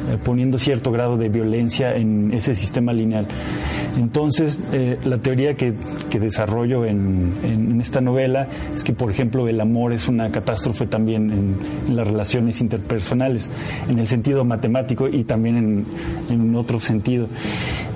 eh, 0.09 0.17
poniendo 0.23 0.57
cierto 0.57 0.91
grado 0.91 1.17
de 1.17 1.29
violencia 1.29 1.95
en 1.95 2.31
ese 2.33 2.55
sistema 2.55 2.93
lineal. 2.93 3.27
Entonces, 3.97 4.59
eh, 4.71 4.97
la 5.05 5.17
teoría 5.17 5.55
que, 5.55 5.73
desarrollo 6.19 6.85
en, 6.85 7.79
esta 7.79 8.01
novela 8.01 8.47
es 8.73 8.83
que, 8.83 8.91
por 8.91 9.09
ejemplo, 9.09 9.47
el 9.47 9.59
amor 9.61 9.93
es 9.93 10.07
una 10.07 10.31
catástrofe 10.31 10.85
también 10.85 11.31
en, 11.31 11.55
en 11.87 11.95
las 11.95 12.05
relaciones 12.05 12.59
interpersonales, 12.59 13.49
en 13.87 13.99
el 13.99 14.07
sentido 14.07 14.43
matemático 14.43 15.07
y 15.07 15.23
también 15.23 15.57
en, 15.57 15.85
en 16.29 16.55
otro 16.55 16.79
sentido. 16.81 17.27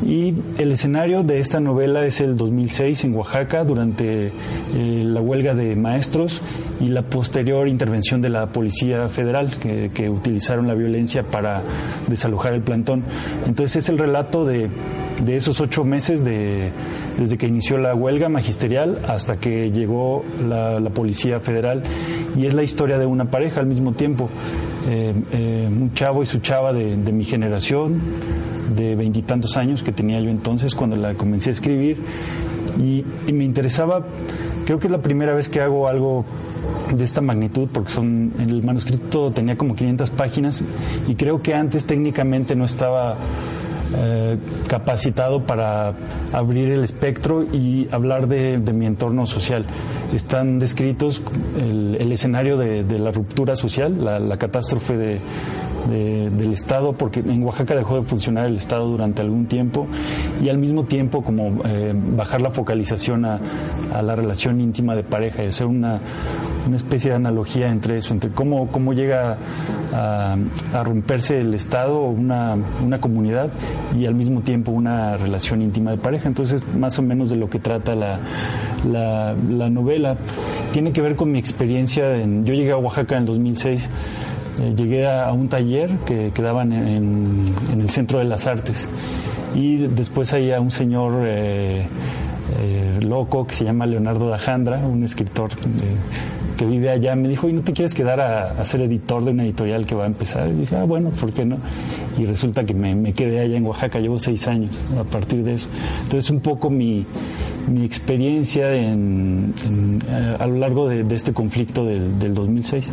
Y 0.06 0.34
el 0.58 0.72
escenario 0.72 1.24
de 1.24 1.40
esta 1.40 1.60
novela 1.60 2.06
es 2.06 2.22
el 2.22 2.38
2006 2.38 3.04
en 3.04 3.16
Oaxaca, 3.16 3.64
durante 3.66 4.28
eh, 4.28 4.32
la 5.06 5.22
huelga 5.22 5.54
de 5.54 5.76
maestros 5.76 6.43
y 6.80 6.90
la 6.90 7.02
posterior 7.02 7.68
intervención 7.68 8.22
de 8.22 8.30
la 8.30 8.48
Policía 8.48 9.08
Federal, 9.10 9.52
que, 9.58 10.10
utilizaron 10.10 10.68
la 10.68 10.74
violencia 10.74 11.24
para 11.24 11.62
desalojar 12.08 12.54
el 12.54 12.62
plantón. 12.62 13.04
Entonces 13.46 13.78
es 13.78 13.90
el 13.90 13.98
relato 13.98 14.46
de, 14.46 14.70
esos 15.28 15.62
ocho 15.62 15.86
meses 15.86 16.24
de, 16.24 16.72
desde 17.18 17.38
que 17.38 17.48
inició 17.48 17.78
la 17.78 17.96
huelga 17.96 18.30
magisterial 18.30 19.00
hasta 19.08 19.38
que 19.38 19.72
llegó 19.72 20.24
la, 20.48 20.80
Policía 20.94 21.40
Federal. 21.40 21.84
Y 22.38 22.46
es 22.46 22.54
la 22.54 22.64
historia 22.64 22.98
de 22.98 23.06
una 23.06 23.26
pareja 23.26 23.60
al 23.60 23.66
mismo 23.66 23.94
tiempo, 23.94 24.30
eh, 24.90 25.14
eh, 25.32 25.68
un 25.70 25.94
chavo 25.94 26.22
y 26.22 26.26
su 26.26 26.40
chava 26.40 26.74
de, 26.74 27.12
mi 27.12 27.24
generación, 27.24 28.02
de 28.76 28.96
veintitantos 28.96 29.58
años 29.58 29.84
que 29.84 29.92
tenía 29.92 30.20
yo 30.20 30.30
entonces 30.30 30.76
cuando 30.76 30.96
la 30.96 31.14
comencé 31.14 31.50
a 31.50 31.54
escribir. 31.54 31.98
Y 32.80 33.04
me 33.32 33.44
interesaba 33.44 34.04
creo 34.66 34.80
que 34.80 34.88
es 34.88 34.92
la 34.92 35.02
primera 35.02 35.34
vez 35.34 35.50
que 35.50 35.62
hago 35.62 35.88
algo 35.88 36.26
de 36.96 37.04
esta 37.04 37.22
magnitud 37.22 37.68
porque 37.72 37.92
son 37.92 38.34
el 38.40 38.64
manuscrito 38.64 39.32
tenía 39.32 39.58
como 39.58 39.76
500 39.76 40.10
páginas 40.12 40.64
y 41.08 41.16
creo 41.16 41.42
que 41.42 41.54
antes 41.54 41.86
técnicamente 41.86 42.56
no 42.56 42.66
estaba 42.66 43.16
eh, 43.96 44.38
capacitado 44.68 45.44
para 45.44 45.94
abrir 46.32 46.72
el 46.72 46.84
espectro 46.84 47.44
y 47.44 47.88
hablar 47.92 48.28
de, 48.28 48.58
mi 48.74 48.88
entorno 48.88 49.28
social. 49.28 49.66
Están 50.14 50.58
descritos 50.58 51.22
el, 51.60 52.12
escenario 52.12 52.58
de, 52.58 52.84
la 52.98 53.12
ruptura 53.12 53.56
social, 53.56 54.04
la 54.04 54.38
catástrofe 54.38 54.98
de 54.98 55.20
del 55.90 56.54
Estado, 56.54 56.94
porque 56.94 57.20
en 57.20 57.44
Oaxaca 57.44 57.76
dejó 57.76 57.96
de 58.00 58.04
funcionar 58.04 58.46
el 58.46 58.56
Estado 58.56 58.88
durante 58.88 59.22
algún 59.22 59.46
tiempo, 59.48 59.88
y 60.42 60.50
al 60.50 60.58
mismo 60.58 60.84
tiempo 60.86 61.24
como 61.24 61.62
eh, 61.66 61.94
bajar 61.94 62.42
la 62.42 62.52
focalización 62.52 63.26
a, 63.26 63.40
la 64.02 64.16
relación 64.16 64.60
íntima 64.60 64.96
de 64.96 65.04
pareja 65.04 65.44
y 65.44 65.48
hacer 65.48 65.68
una, 65.68 66.00
una 66.66 66.76
especie 66.76 67.12
de 67.12 67.18
analogía 67.18 67.70
entre 67.70 67.98
eso, 67.98 68.14
entre 68.14 68.32
cómo, 68.32 68.68
cómo 68.68 68.94
llega 68.94 69.38
a, 69.94 70.36
romperse 70.84 71.40
el 71.42 71.54
Estado 71.54 72.00
o 72.00 72.10
una, 72.10 72.58
una, 72.84 73.00
comunidad 73.00 73.50
y 73.98 74.06
al 74.06 74.16
mismo 74.16 74.42
tiempo 74.42 74.72
una 74.72 75.18
relación 75.18 75.62
íntima 75.62 75.92
de 75.92 75.98
pareja. 75.98 76.28
Entonces, 76.28 76.64
más 76.76 76.98
o 76.98 77.04
menos 77.04 77.30
de 77.30 77.36
lo 77.36 77.50
que 77.50 77.60
trata 77.60 77.94
la, 77.96 78.20
la, 78.90 79.36
la 79.50 79.70
novela. 79.70 80.18
Tiene 80.72 80.92
que 80.92 81.02
ver 81.02 81.16
con 81.16 81.32
mi 81.32 81.40
experiencia. 81.40 82.18
En, 82.18 82.46
yo 82.46 82.54
llegué 82.54 82.72
a 82.72 82.78
Oaxaca 82.78 83.16
en 83.16 83.22
el 83.22 83.26
2006 83.28 83.90
eh, 84.60 84.74
llegué 84.76 85.08
a, 85.08 85.32
un 85.32 85.50
taller 85.50 85.90
que 86.06 86.32
quedaba 86.32 86.64
en, 86.64 87.54
el 87.72 87.90
Centro 87.90 88.20
de 88.20 88.26
las 88.26 88.46
Artes 88.46 88.88
y 89.56 89.78
después 89.88 90.34
ahí 90.34 90.52
a 90.52 90.60
un 90.60 90.72
señor 90.72 91.24
eh, 91.26 91.86
eh, 92.62 93.00
loco 93.02 93.48
que 93.48 93.54
se 93.54 93.64
llama 93.66 93.86
Leonardo 93.86 94.30
Dajandra, 94.30 94.78
un 94.86 95.04
escritor 95.04 95.52
que 96.58 96.66
vive 96.66 96.90
allá, 96.92 97.16
me 97.16 97.28
dijo, 97.28 97.50
¿y 97.50 97.54
no 97.54 97.62
te 97.62 97.74
quieres 97.74 97.94
quedar 97.94 98.22
a, 98.22 98.64
ser 98.64 98.82
editor 98.82 99.24
de 99.24 99.32
una 99.32 99.44
editorial 99.44 99.86
que 99.86 99.96
va 99.96 100.04
a 100.04 100.08
empezar? 100.08 100.50
Y 100.50 100.54
dije, 100.54 100.76
ah, 100.76 100.84
bueno, 100.84 101.10
¿por 101.10 101.34
qué 101.34 101.46
no? 101.46 101.58
Y 102.18 102.26
resulta 102.26 102.64
que 102.64 102.74
me, 102.74 103.14
quedé 103.14 103.40
allá 103.40 103.58
en 103.58 103.66
Oaxaca, 103.66 104.00
llevo 104.00 104.20
seis 104.20 104.48
años 104.48 104.78
a 105.00 105.04
partir 105.04 105.44
de 105.44 105.56
eso. 105.56 105.68
Entonces, 106.04 106.30
un 106.30 106.42
poco 106.42 106.70
mi, 106.70 107.06
mi 107.68 107.84
experiencia 107.84 108.74
en, 108.76 109.54
a 110.40 110.46
lo 110.46 110.58
largo 110.58 110.88
de, 110.88 111.04
este 111.16 111.34
conflicto 111.34 111.86
del, 111.86 112.20
del 112.20 112.34
2006. 112.34 112.92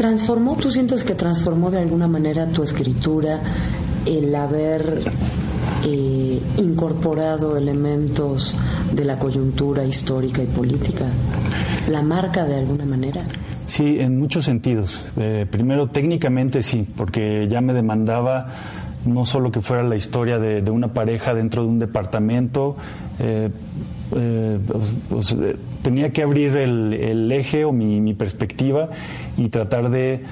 ¿Transformó, 0.00 0.56
tú 0.56 0.70
sientes 0.70 1.04
que 1.04 1.14
transformó 1.14 1.70
de 1.70 1.76
alguna 1.76 2.08
manera 2.08 2.46
tu 2.46 2.62
escritura 2.62 3.38
el 4.06 4.34
haber 4.34 5.02
eh, 5.84 6.40
incorporado 6.56 7.58
elementos 7.58 8.54
de 8.94 9.04
la 9.04 9.18
coyuntura 9.18 9.84
histórica 9.84 10.42
y 10.42 10.46
política? 10.46 11.04
¿La 11.90 12.00
marca 12.00 12.46
de 12.46 12.56
alguna 12.56 12.86
manera? 12.86 13.20
Sí, 13.66 14.00
en 14.00 14.18
muchos 14.18 14.46
sentidos. 14.46 15.04
Eh, 15.18 15.44
primero, 15.50 15.88
técnicamente 15.88 16.62
sí, 16.62 16.88
porque 16.96 17.46
ya 17.50 17.60
me 17.60 17.74
demandaba 17.74 18.46
no 19.04 19.24
solo 19.24 19.50
que 19.50 19.60
fuera 19.60 19.82
la 19.82 19.96
historia 19.96 20.38
de, 20.38 20.70
una 20.70 20.88
pareja 20.88 21.34
dentro 21.34 21.62
de 21.62 21.68
un 21.68 21.78
departamento, 21.78 22.76
eh, 23.18 23.50
eh, 24.12 24.58
pues, 25.08 25.32
eh, 25.32 25.56
tenía 25.82 26.12
que 26.12 26.22
abrir 26.22 26.56
el, 26.56 27.30
eje 27.30 27.64
o 27.64 27.72
mi, 27.72 28.14
perspectiva 28.14 28.90
y 29.36 29.48
tratar 29.48 29.90
de, 29.90 30.22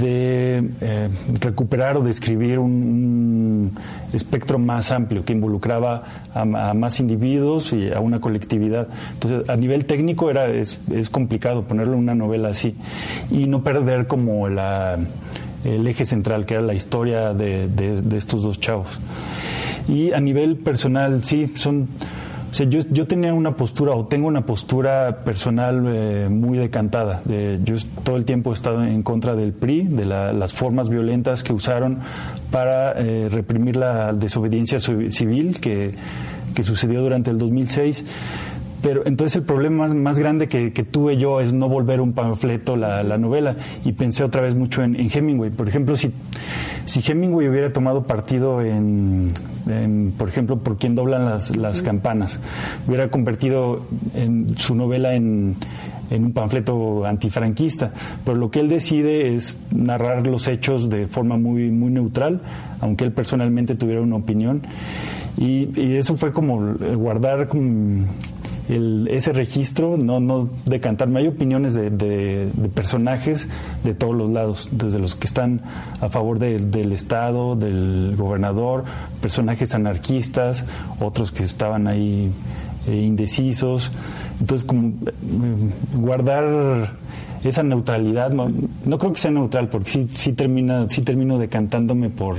eh, 0.00 1.08
recuperar 1.40 1.96
o 1.96 2.02
describir 2.02 2.58
un, 2.58 3.72
espectro 4.12 4.58
más 4.58 4.90
amplio 4.90 5.24
que 5.24 5.32
involucraba 5.32 6.02
a, 6.34 6.44
más 6.74 7.00
individuos 7.00 7.72
y 7.72 7.92
a 7.92 8.00
una 8.00 8.20
colectividad. 8.20 8.88
Entonces, 9.14 9.48
a 9.48 9.56
nivel 9.56 9.84
técnico 9.86 10.30
era 10.30 10.48
es, 10.48 10.78
complicado 11.10 11.64
ponerlo 11.64 11.96
una 11.96 12.14
novela 12.14 12.50
así 12.50 12.76
y 13.30 13.46
no 13.46 13.62
perder 13.62 14.06
como 14.06 14.48
la, 14.48 14.98
el 15.64 15.86
eje 15.86 16.04
central, 16.06 16.46
que 16.46 16.54
era 16.54 16.62
la 16.62 16.74
historia 16.74 17.34
de, 17.34 17.68
de 17.68 18.16
estos 18.16 18.42
dos 18.42 18.60
chavos. 18.60 18.88
Y 19.88 20.12
a 20.12 20.20
nivel 20.20 20.56
personal, 20.56 21.24
sí, 21.24 21.46
son 21.56 21.88
o 22.50 22.54
sea, 22.54 22.66
yo, 22.66 22.80
yo 22.90 23.06
tenía 23.06 23.34
una 23.34 23.56
postura 23.56 23.92
o 23.92 24.06
tengo 24.06 24.26
una 24.26 24.46
postura 24.46 25.22
personal 25.24 25.84
eh, 25.86 26.28
muy 26.30 26.56
decantada. 26.56 27.22
yo 27.26 27.74
todo 28.04 28.16
el 28.16 28.24
tiempo 28.24 28.50
he 28.50 28.54
estado 28.54 28.84
en 28.84 29.02
contra 29.02 29.34
del 29.34 29.52
PRI, 29.52 29.82
de 29.82 30.06
las 30.06 30.54
formas 30.54 30.88
violentas 30.88 31.42
que 31.42 31.52
usaron 31.52 31.98
para 32.50 32.92
eh, 32.92 33.28
reprimir 33.30 33.76
la 33.76 34.14
desobediencia 34.14 34.78
civil 34.78 35.60
que, 35.60 35.92
que 36.54 36.62
sucedió 36.62 37.02
durante 37.02 37.30
el 37.30 37.38
2006 37.38 38.04
pero 38.82 39.04
entonces 39.06 39.36
el 39.36 39.42
problema 39.42 39.88
más, 39.88 40.18
grande 40.18 40.48
que, 40.48 40.70
tuve 40.70 41.16
yo 41.16 41.40
es 41.40 41.52
no 41.52 41.68
volver 41.68 42.00
un 42.00 42.12
panfleto 42.12 42.76
la, 42.76 43.02
la 43.02 43.18
novela 43.18 43.56
y 43.84 43.92
pensé 43.92 44.22
otra 44.22 44.40
vez 44.40 44.54
mucho 44.54 44.82
en, 44.82 44.96
Hemingway. 44.96 45.50
Por 45.50 45.68
ejemplo, 45.68 45.96
si, 45.96 46.12
si 46.84 47.00
Hemingway 47.00 47.48
hubiera 47.48 47.72
tomado 47.72 48.04
partido 48.04 48.62
en, 48.62 49.32
por 50.16 50.28
ejemplo, 50.28 50.58
por 50.58 50.78
quien 50.78 50.94
doblan 50.94 51.24
las, 51.24 51.56
las 51.56 51.82
campanas, 51.82 52.40
hubiera 52.86 53.10
convertido 53.10 53.82
en 54.14 54.56
su 54.56 54.74
novela 54.74 55.14
en, 55.14 55.56
en 56.10 56.24
un 56.24 56.32
panfleto 56.32 57.04
antifranquista, 57.04 57.92
pero 58.24 58.36
lo 58.36 58.50
que 58.50 58.60
él 58.60 58.68
decide 58.68 59.34
es 59.34 59.56
narrar 59.74 60.26
los 60.26 60.46
hechos 60.46 60.88
de 60.88 61.06
forma 61.08 61.36
muy, 61.36 61.70
muy 61.70 61.90
neutral, 61.90 62.40
aunque 62.80 63.04
él 63.04 63.12
personalmente 63.12 63.74
tuviera 63.74 64.00
una 64.00 64.16
opinión. 64.16 64.62
Y, 65.36 65.68
y 65.80 65.96
eso 65.96 66.16
fue 66.16 66.32
como 66.32 66.74
guardar 66.96 67.46
como, 67.46 68.06
ese 68.68 69.32
registro, 69.32 69.96
no, 69.96 70.20
no 70.20 70.48
decantarme. 70.66 71.20
Hay 71.20 71.28
opiniones 71.28 71.74
de, 71.74 72.48
personajes 72.74 73.48
de 73.82 73.94
todos 73.94 74.14
los 74.14 74.30
lados, 74.30 74.68
desde 74.72 74.98
los 74.98 75.16
que 75.16 75.26
están 75.26 75.62
a 76.00 76.08
favor 76.08 76.38
del 76.38 76.92
Estado, 76.92 77.56
del 77.56 78.14
gobernador, 78.16 78.84
personajes 79.22 79.74
anarquistas, 79.74 80.66
otros 81.00 81.32
que 81.32 81.44
estaban 81.44 81.88
ahí 81.88 82.30
eh, 82.86 82.94
indecisos. 82.94 83.90
Entonces, 84.38 84.66
como 84.66 84.88
eh, 84.88 85.12
guardar 85.94 86.92
esa 87.44 87.62
neutralidad, 87.62 88.32
no, 88.32 88.98
creo 88.98 89.12
que 89.12 89.18
sea 89.18 89.30
neutral, 89.30 89.68
porque 89.70 89.88
sí, 89.88 90.08
sí, 90.12 90.32
termina, 90.32 90.90
sí 90.90 91.00
termino 91.02 91.38
decantándome 91.38 92.10
por, 92.10 92.36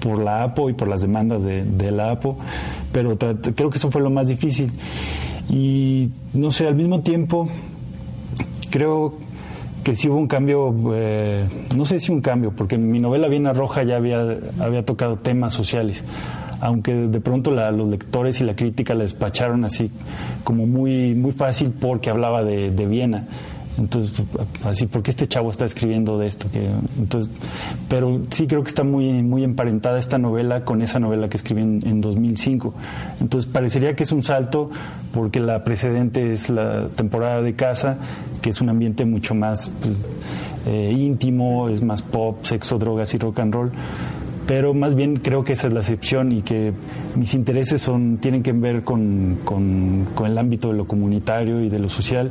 por 0.00 0.20
la 0.20 0.44
APO 0.44 0.70
y 0.70 0.74
por 0.74 0.86
las 0.86 1.02
demandas 1.02 1.42
de, 1.42 1.64
de 1.64 1.90
la 1.90 2.12
APO, 2.12 2.38
pero 2.92 3.16
creo 3.18 3.70
que 3.70 3.78
eso 3.78 3.90
fue 3.90 4.02
lo 4.02 4.10
más 4.10 4.28
difícil. 4.28 4.70
Y 5.48 6.10
no 6.32 6.50
sé, 6.50 6.66
al 6.66 6.74
mismo 6.74 7.02
tiempo, 7.02 7.48
creo 8.70 9.14
que 9.82 9.94
sí 9.94 10.08
hubo 10.08 10.18
un 10.18 10.26
cambio, 10.26 10.74
eh, 10.94 11.44
no 11.76 11.84
sé 11.84 12.00
si 12.00 12.10
un 12.10 12.22
cambio, 12.22 12.52
porque 12.56 12.78
mi 12.78 13.00
novela 13.00 13.28
Viena 13.28 13.52
Roja 13.52 13.82
ya 13.82 13.96
había, 13.96 14.38
había 14.58 14.84
tocado 14.84 15.16
temas 15.16 15.52
sociales, 15.52 16.02
aunque 16.60 16.94
de 16.94 17.20
pronto 17.20 17.50
los 17.50 17.88
lectores 17.88 18.40
y 18.40 18.44
la 18.44 18.56
crítica 18.56 18.94
la 18.94 19.02
despacharon 19.02 19.64
así 19.64 19.90
como 20.42 20.66
muy, 20.66 21.14
muy 21.14 21.32
fácil 21.32 21.72
porque 21.78 22.08
hablaba 22.08 22.42
de 22.42 22.86
Viena. 22.86 23.26
Entonces, 23.78 24.22
así, 24.64 24.86
¿por 24.86 25.02
qué 25.02 25.10
este 25.10 25.26
chavo 25.26 25.50
está 25.50 25.64
escribiendo 25.64 26.18
de 26.18 26.26
esto? 26.26 26.48
Que, 26.50 26.70
entonces, 26.98 27.30
pero 27.88 28.20
sí 28.30 28.46
creo 28.46 28.62
que 28.62 28.68
está 28.68 28.84
muy, 28.84 29.22
muy 29.22 29.42
emparentada 29.44 29.98
esta 29.98 30.18
novela 30.18 30.64
con 30.64 30.82
esa 30.82 31.00
novela 31.00 31.28
que 31.28 31.36
escribí 31.36 31.62
en, 31.62 32.00
2005. 32.00 32.74
Entonces, 33.20 33.50
parecería 33.50 33.96
que 33.96 34.04
es 34.04 34.12
un 34.12 34.22
salto 34.22 34.70
porque 35.12 35.40
la 35.40 35.64
precedente 35.64 36.32
es 36.32 36.50
la 36.50 36.88
temporada 36.88 37.42
de 37.42 37.54
casa, 37.54 37.98
que 38.42 38.50
es 38.50 38.60
un 38.60 38.68
ambiente 38.68 39.04
mucho 39.04 39.34
más 39.34 39.70
pues, 39.80 39.96
eh, 40.66 40.94
íntimo, 40.96 41.68
es 41.68 41.82
más 41.82 42.02
pop, 42.02 42.44
sexo, 42.44 42.78
drogas 42.78 43.12
y 43.14 43.18
rock 43.18 43.40
and 43.40 43.54
roll 43.54 43.72
pero 44.46 44.74
más 44.74 44.94
bien 44.94 45.16
creo 45.16 45.44
que 45.44 45.54
esa 45.54 45.68
es 45.68 45.72
la 45.72 45.80
excepción 45.80 46.32
y 46.32 46.42
que 46.42 46.72
mis 47.16 47.34
intereses 47.34 47.80
son, 47.80 48.18
tienen 48.18 48.42
que 48.42 48.52
ver 48.52 48.82
con, 48.82 49.38
con, 49.44 50.06
el 50.24 50.38
ámbito 50.38 50.68
de 50.68 50.74
lo 50.74 50.86
comunitario 50.86 51.60
y 51.60 51.68
de 51.68 51.78
lo 51.78 51.88
social 51.88 52.30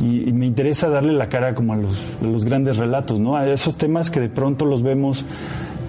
y, 0.00 0.32
me 0.32 0.46
interesa 0.46 0.88
darle 0.88 1.12
la 1.12 1.28
cara 1.28 1.54
como 1.54 1.72
a 1.72 1.76
los, 1.76 2.16
los 2.22 2.44
grandes 2.44 2.76
relatos, 2.76 3.18
¿no? 3.20 3.36
a 3.36 3.48
esos 3.48 3.76
temas 3.76 4.10
que 4.10 4.20
de 4.20 4.28
pronto 4.28 4.64
los 4.64 4.82
vemos 4.82 5.24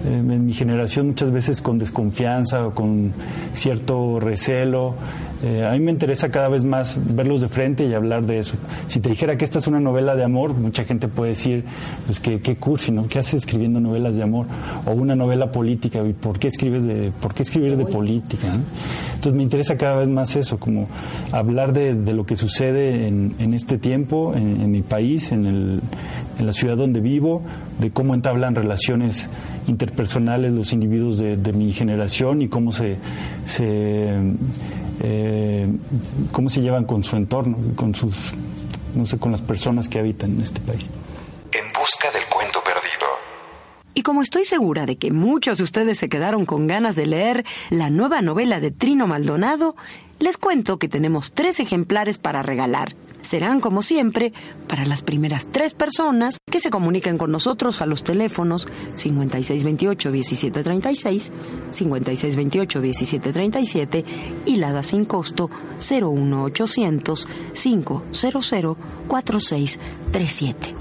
eh, 0.06 0.16
en 0.16 0.46
mi 0.46 0.54
generación 0.54 1.08
muchas 1.08 1.30
veces 1.30 1.60
con 1.60 1.78
desconfianza 1.78 2.66
o 2.66 2.74
con 2.74 3.12
cierto 3.52 4.18
recelo. 4.18 4.94
Eh, 5.42 5.64
a 5.64 5.72
mí 5.72 5.80
me 5.80 5.90
interesa 5.90 6.30
cada 6.30 6.48
vez 6.48 6.64
más 6.64 6.98
verlos 7.14 7.40
de 7.40 7.48
frente 7.48 7.86
y 7.86 7.94
hablar 7.94 8.26
de 8.26 8.38
eso. 8.38 8.56
Si 8.86 9.00
te 9.00 9.08
dijera 9.08 9.36
que 9.36 9.44
esta 9.44 9.58
es 9.58 9.66
una 9.66 9.80
novela 9.80 10.14
de 10.14 10.22
amor, 10.22 10.54
mucha 10.54 10.84
gente 10.84 11.08
puede 11.08 11.30
decir, 11.30 11.64
pues 12.06 12.20
que 12.20 12.40
qué 12.40 12.56
cursi, 12.56 12.92
¿no? 12.92 13.08
¿Qué 13.08 13.18
haces 13.18 13.34
escribiendo 13.34 13.80
novelas 13.80 14.16
de 14.16 14.22
amor? 14.22 14.46
O 14.84 14.92
una 14.92 15.16
novela 15.16 15.50
política, 15.50 16.06
¿y 16.06 16.12
por 16.12 16.38
qué 16.38 16.48
escribes 16.48 16.84
de, 16.84 17.10
por 17.20 17.32
qué 17.32 17.42
escribir 17.42 17.76
de 17.76 17.86
política? 17.86 18.58
Entonces 19.14 19.32
me 19.32 19.42
interesa 19.42 19.76
cada 19.76 19.96
vez 19.96 20.10
más 20.10 20.36
eso, 20.36 20.58
como 20.58 20.88
hablar 21.32 21.72
de, 21.72 21.94
lo 22.10 22.26
que 22.26 22.36
sucede 22.36 23.06
en, 23.06 23.54
este 23.54 23.78
tiempo, 23.78 24.34
en, 24.34 24.70
mi 24.70 24.82
país, 24.82 25.32
en, 25.32 25.46
el, 25.46 25.80
en 26.38 26.46
la 26.46 26.52
ciudad 26.52 26.76
donde 26.76 27.00
vivo, 27.00 27.42
de 27.80 27.90
cómo 27.90 28.14
entablan 28.14 28.54
relaciones 28.54 29.28
interpersonales 29.66 30.52
los 30.52 30.72
individuos 30.72 31.18
de, 31.18 31.52
mi 31.52 31.72
generación 31.72 32.42
y 32.42 32.48
cómo 32.48 32.72
se, 32.72 32.96
se 33.44 34.18
eh, 35.02 35.68
cómo 36.30 36.48
se 36.48 36.60
llevan 36.60 36.84
con 36.84 37.02
su 37.02 37.16
entorno, 37.16 37.56
con 37.74 37.94
sus, 37.94 38.16
no 38.94 39.06
sé, 39.06 39.18
con 39.18 39.32
las 39.32 39.42
personas 39.42 39.88
que 39.88 39.98
habitan 39.98 40.32
en 40.32 40.42
este 40.42 40.60
país. 40.60 40.88
En 41.52 41.72
busca 41.72 42.12
del 42.12 42.28
cuento 42.28 42.60
perdido. 42.62 43.06
Y 43.94 44.02
como 44.02 44.22
estoy 44.22 44.44
segura 44.44 44.86
de 44.86 44.96
que 44.96 45.10
muchos 45.10 45.58
de 45.58 45.64
ustedes 45.64 45.98
se 45.98 46.08
quedaron 46.08 46.46
con 46.46 46.66
ganas 46.66 46.94
de 46.94 47.06
leer 47.06 47.44
la 47.70 47.90
nueva 47.90 48.22
novela 48.22 48.60
de 48.60 48.70
Trino 48.70 49.06
Maldonado, 49.06 49.74
les 50.18 50.36
cuento 50.36 50.78
que 50.78 50.88
tenemos 50.88 51.32
tres 51.32 51.60
ejemplares 51.60 52.18
para 52.18 52.42
regalar. 52.42 52.94
Serán, 53.22 53.60
como 53.60 53.82
siempre, 53.82 54.32
para 54.66 54.84
las 54.86 55.02
primeras 55.02 55.46
tres 55.46 55.74
personas 55.74 56.38
que 56.50 56.58
se 56.60 56.70
comuniquen 56.70 57.18
con 57.18 57.30
nosotros 57.30 57.80
a 57.80 57.86
los 57.86 58.02
teléfonos 58.04 58.66
5628-1736, 58.96 61.30
5628-1737 61.70 64.04
y 64.46 64.56
la 64.56 64.72
da 64.72 64.82
sin 64.82 65.04
costo 65.04 65.48
01800 65.78 67.28
500 67.52 68.02
4637. 69.08 70.74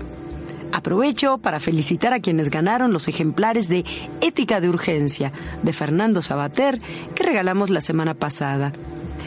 Aprovecho 0.72 1.40
para 1.40 1.60
felicitar 1.60 2.14
a 2.14 2.20
quienes 2.20 2.50
ganaron 2.50 2.94
los 2.94 3.08
ejemplares 3.08 3.70
de 3.70 3.86
Ética 4.22 4.62
de 4.62 4.70
Urgencia 4.70 5.34
de 5.64 5.74
Fernando 5.74 6.22
Sabater 6.22 6.80
que 7.16 7.24
regalamos 7.24 7.72
la 7.72 7.82
semana 7.82 8.14
pasada. 8.14 8.72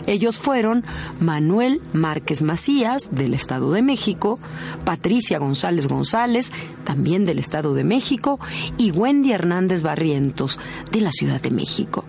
Ellos 0.07 0.39
fueron 0.39 0.85
Manuel 1.21 1.81
Márquez 1.93 2.43
Macías, 2.43 3.11
del 3.13 3.35
Estado 3.35 3.71
de 3.73 3.83
México, 3.83 4.39
Patricia 4.85 5.39
González 5.39 5.89
González, 5.89 6.53
también 6.85 7.25
del 7.25 7.39
Estado 7.39 7.75
de 7.75 7.85
México, 7.85 8.41
y 8.79 8.91
Wendy 8.91 9.33
Hernández 9.33 9.83
Barrientos, 9.83 10.59
de 10.91 11.01
la 11.01 11.13
Ciudad 11.13 11.41
de 11.41 11.51
México. 11.51 12.05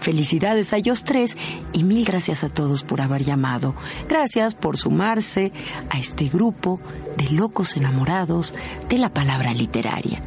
Felicidades 0.00 0.74
a 0.74 0.76
ellos 0.76 1.02
tres 1.02 1.34
y 1.72 1.82
mil 1.82 2.04
gracias 2.04 2.44
a 2.44 2.50
todos 2.50 2.82
por 2.82 3.00
haber 3.00 3.24
llamado. 3.24 3.74
Gracias 4.06 4.54
por 4.54 4.76
sumarse 4.76 5.50
a 5.88 5.98
este 5.98 6.28
grupo 6.28 6.78
de 7.16 7.30
locos 7.30 7.78
enamorados 7.78 8.52
de 8.90 8.98
la 8.98 9.08
palabra 9.08 9.54
literaria. 9.54 10.22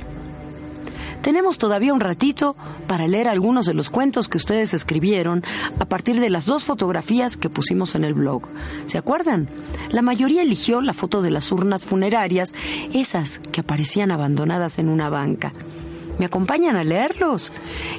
Tenemos 1.22 1.58
todavía 1.58 1.94
un 1.94 2.00
ratito 2.00 2.56
para 2.88 3.08
leer 3.08 3.28
algunos 3.28 3.66
de 3.66 3.74
los 3.74 3.90
cuentos 3.90 4.30
que 4.30 4.38
ustedes 4.38 4.74
escribieron 4.74 5.44
a 5.80 5.86
partir 5.86 6.20
de 6.20 6.30
las 6.30 6.46
dos 6.46 6.64
fotografías 6.64 7.38
que 7.38 7.50
pusimos 7.50 7.96
en 7.96 8.04
el 8.04 8.14
blog. 8.14 8.44
¿Se 8.86 8.98
acuerdan? 8.98 9.50
La 9.90 10.02
mayoría 10.02 10.42
eligió 10.42 10.82
la 10.82 10.94
foto 10.94 11.22
de 11.22 11.32
las 11.32 11.52
urnas 11.52 11.82
funerarias, 11.82 12.54
esas 12.94 13.40
que 13.40 13.62
aparecían 13.62 14.12
abandonadas 14.12 14.80
en 14.80 14.90
una 14.90 15.10
banca. 15.10 15.54
¿Me 16.18 16.26
acompañan 16.26 16.76
a 16.78 16.84
leerlos? 16.84 17.54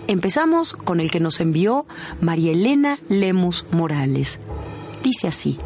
Empezamos 0.08 0.72
con 0.72 1.00
el 1.00 1.10
que 1.10 1.20
nos 1.20 1.40
envió 1.40 1.86
María 2.20 2.52
Elena 2.52 2.98
Lemus 3.08 3.66
Morales. 3.70 4.40
Dice 5.04 5.28
así. 5.28 5.58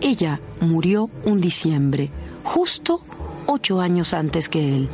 Ella 0.00 0.40
murió 0.60 1.10
un 1.24 1.40
diciembre, 1.40 2.10
justo 2.44 3.00
ocho 3.46 3.80
años 3.80 4.14
antes 4.14 4.48
que 4.48 4.74
él. 4.74 4.88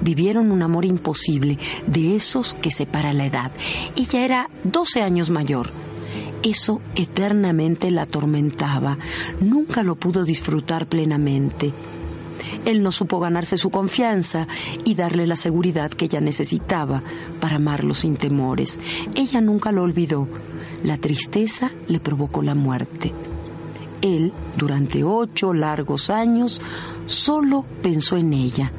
Vivieron 0.00 0.50
un 0.50 0.62
amor 0.62 0.84
imposible, 0.84 1.58
de 1.86 2.16
esos 2.16 2.54
que 2.54 2.70
separa 2.70 3.12
la 3.12 3.26
edad. 3.26 3.50
Ella 3.96 4.24
era 4.24 4.50
doce 4.64 5.02
años 5.02 5.30
mayor. 5.30 5.70
Eso 6.42 6.80
eternamente 6.94 7.90
la 7.90 8.02
atormentaba. 8.02 8.98
Nunca 9.40 9.82
lo 9.82 9.96
pudo 9.96 10.24
disfrutar 10.24 10.86
plenamente. 10.86 11.72
Él 12.64 12.82
no 12.82 12.92
supo 12.92 13.18
ganarse 13.18 13.56
su 13.56 13.70
confianza 13.70 14.46
y 14.84 14.94
darle 14.94 15.26
la 15.26 15.36
seguridad 15.36 15.90
que 15.90 16.06
ella 16.06 16.20
necesitaba 16.20 17.02
para 17.40 17.56
amarlo 17.56 17.94
sin 17.94 18.16
temores. 18.16 18.78
Ella 19.14 19.40
nunca 19.40 19.72
lo 19.72 19.82
olvidó. 19.82 20.28
La 20.84 20.96
tristeza 20.96 21.72
le 21.88 21.98
provocó 21.98 22.42
la 22.42 22.54
muerte. 22.54 23.12
Él, 24.00 24.32
durante 24.56 25.02
ocho 25.02 25.52
largos 25.52 26.08
años, 26.08 26.60
solo 27.06 27.64
pensó 27.82 28.16
en 28.16 28.32
ella, 28.32 28.70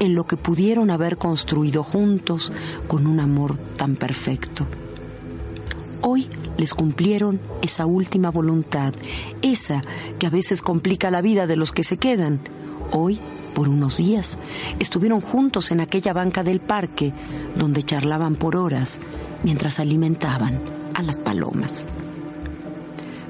en 0.00 0.14
lo 0.14 0.26
que 0.26 0.36
pudieron 0.36 0.90
haber 0.90 1.16
construido 1.16 1.82
juntos 1.82 2.52
con 2.86 3.06
un 3.06 3.20
amor 3.20 3.56
tan 3.76 3.96
perfecto. 3.96 4.66
Hoy 6.00 6.28
les 6.56 6.74
cumplieron 6.74 7.40
esa 7.62 7.86
última 7.86 8.30
voluntad, 8.30 8.94
esa 9.42 9.82
que 10.18 10.26
a 10.26 10.30
veces 10.30 10.62
complica 10.62 11.10
la 11.10 11.20
vida 11.20 11.46
de 11.46 11.56
los 11.56 11.72
que 11.72 11.84
se 11.84 11.96
quedan, 11.96 12.40
Hoy, 12.90 13.18
por 13.54 13.68
unos 13.68 13.98
días, 13.98 14.38
estuvieron 14.78 15.20
juntos 15.20 15.70
en 15.70 15.80
aquella 15.80 16.12
banca 16.12 16.42
del 16.42 16.60
parque 16.60 17.12
donde 17.56 17.82
charlaban 17.82 18.34
por 18.34 18.56
horas 18.56 18.98
mientras 19.42 19.78
alimentaban 19.78 20.58
a 20.94 21.02
las 21.02 21.16
palomas. 21.18 21.84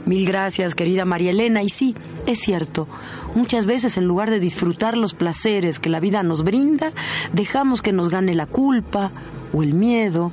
Mil 0.09 0.25
gracias, 0.25 0.75
querida 0.75 1.05
María 1.05 1.33
Elena. 1.33 1.63
Y 1.63 1.69
sí, 1.69 1.95
es 2.25 2.39
cierto, 2.39 2.89
muchas 3.35 3.67
veces 3.67 3.99
en 3.99 4.07
lugar 4.07 4.31
de 4.31 4.41
disfrutar 4.41 4.97
los 4.97 5.13
placeres 5.13 5.79
que 5.79 5.91
la 5.91 6.01
vida 6.01 6.23
nos 6.23 6.45
brinda, 6.45 6.93
dejamos 7.35 7.83
que 7.83 7.93
nos 7.93 8.09
gane 8.09 8.35
la 8.35 8.47
culpa 8.47 9.13
o 9.53 9.63
el 9.63 9.75
miedo. 9.75 10.33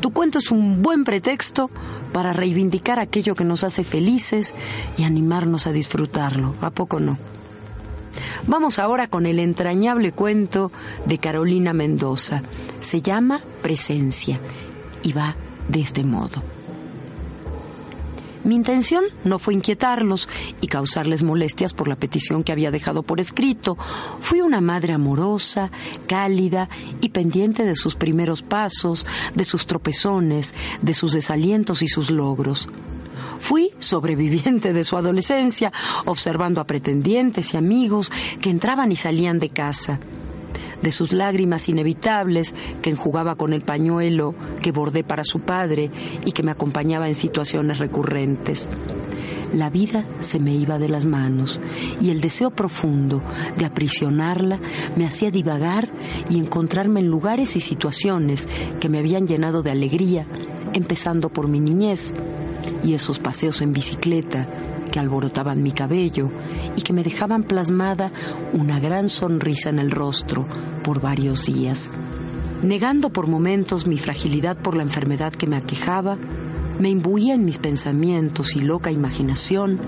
Tu 0.00 0.10
cuento 0.12 0.38
es 0.38 0.50
un 0.50 0.82
buen 0.82 1.04
pretexto 1.04 1.70
para 2.12 2.32
reivindicar 2.32 2.98
aquello 2.98 3.36
que 3.36 3.44
nos 3.44 3.62
hace 3.62 3.84
felices 3.84 4.52
y 4.98 5.04
animarnos 5.04 5.68
a 5.68 5.72
disfrutarlo. 5.72 6.56
¿A 6.60 6.70
poco 6.70 6.98
no? 6.98 7.16
Vamos 8.48 8.80
ahora 8.80 9.06
con 9.06 9.26
el 9.26 9.38
entrañable 9.38 10.10
cuento 10.10 10.72
de 11.06 11.18
Carolina 11.18 11.72
Mendoza. 11.72 12.42
Se 12.80 13.00
llama 13.00 13.42
Presencia 13.62 14.40
y 15.04 15.12
va 15.12 15.36
de 15.68 15.82
este 15.82 16.02
modo. 16.02 16.42
Mi 18.44 18.54
intención 18.54 19.04
no 19.24 19.38
fue 19.38 19.54
inquietarlos 19.54 20.28
y 20.60 20.66
causarles 20.66 21.22
molestias 21.22 21.72
por 21.72 21.88
la 21.88 21.96
petición 21.96 22.44
que 22.44 22.52
había 22.52 22.70
dejado 22.70 23.02
por 23.02 23.18
escrito. 23.18 23.78
Fui 24.20 24.42
una 24.42 24.60
madre 24.60 24.92
amorosa, 24.92 25.70
cálida 26.06 26.68
y 27.00 27.08
pendiente 27.08 27.64
de 27.64 27.74
sus 27.74 27.94
primeros 27.94 28.42
pasos, 28.42 29.06
de 29.34 29.44
sus 29.44 29.66
tropezones, 29.66 30.54
de 30.82 30.92
sus 30.92 31.12
desalientos 31.12 31.80
y 31.80 31.88
sus 31.88 32.10
logros. 32.10 32.68
Fui 33.38 33.70
sobreviviente 33.78 34.72
de 34.74 34.84
su 34.84 34.96
adolescencia, 34.98 35.72
observando 36.04 36.60
a 36.60 36.66
pretendientes 36.66 37.54
y 37.54 37.56
amigos 37.56 38.12
que 38.42 38.50
entraban 38.50 38.92
y 38.92 38.96
salían 38.96 39.38
de 39.38 39.48
casa 39.48 40.00
de 40.82 40.92
sus 40.92 41.12
lágrimas 41.12 41.68
inevitables 41.68 42.54
que 42.82 42.90
enjugaba 42.90 43.34
con 43.36 43.52
el 43.52 43.62
pañuelo 43.62 44.34
que 44.62 44.72
bordé 44.72 45.04
para 45.04 45.24
su 45.24 45.40
padre 45.40 45.90
y 46.24 46.32
que 46.32 46.42
me 46.42 46.50
acompañaba 46.50 47.08
en 47.08 47.14
situaciones 47.14 47.78
recurrentes. 47.78 48.68
La 49.52 49.70
vida 49.70 50.04
se 50.18 50.40
me 50.40 50.52
iba 50.54 50.80
de 50.80 50.88
las 50.88 51.06
manos 51.06 51.60
y 52.00 52.10
el 52.10 52.20
deseo 52.20 52.50
profundo 52.50 53.22
de 53.56 53.64
aprisionarla 53.64 54.58
me 54.96 55.06
hacía 55.06 55.30
divagar 55.30 55.88
y 56.28 56.40
encontrarme 56.40 57.00
en 57.00 57.08
lugares 57.08 57.54
y 57.54 57.60
situaciones 57.60 58.48
que 58.80 58.88
me 58.88 58.98
habían 58.98 59.28
llenado 59.28 59.62
de 59.62 59.70
alegría, 59.70 60.26
empezando 60.72 61.28
por 61.28 61.46
mi 61.46 61.60
niñez 61.60 62.12
y 62.82 62.94
esos 62.94 63.20
paseos 63.20 63.62
en 63.62 63.72
bicicleta 63.72 64.48
que 64.94 65.00
alborotaban 65.00 65.60
mi 65.60 65.72
cabello 65.72 66.30
y 66.76 66.82
que 66.82 66.92
me 66.92 67.02
dejaban 67.02 67.42
plasmada 67.42 68.12
una 68.52 68.78
gran 68.78 69.08
sonrisa 69.08 69.68
en 69.68 69.80
el 69.80 69.90
rostro 69.90 70.46
por 70.84 71.00
varios 71.00 71.46
días. 71.46 71.90
Negando 72.62 73.10
por 73.10 73.26
momentos 73.26 73.88
mi 73.88 73.98
fragilidad 73.98 74.56
por 74.56 74.76
la 74.76 74.84
enfermedad 74.84 75.32
que 75.32 75.48
me 75.48 75.56
aquejaba, 75.56 76.16
me 76.78 76.90
imbuía 76.90 77.34
en 77.34 77.44
mis 77.44 77.58
pensamientos 77.58 78.54
y 78.54 78.60
loca 78.60 78.92
imaginación 78.92 79.80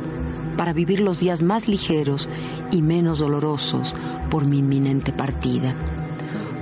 para 0.56 0.72
vivir 0.72 0.98
los 0.98 1.20
días 1.20 1.40
más 1.40 1.68
ligeros 1.68 2.28
y 2.72 2.82
menos 2.82 3.20
dolorosos 3.20 3.94
por 4.28 4.44
mi 4.44 4.58
inminente 4.58 5.12
partida. 5.12 5.72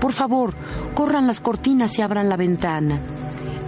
Por 0.03 0.13
favor, 0.13 0.53
corran 0.93 1.27
las 1.27 1.41
cortinas 1.41 1.99
y 1.99 2.03
abran 2.03 2.29
la 2.29 2.37
ventana 2.37 3.01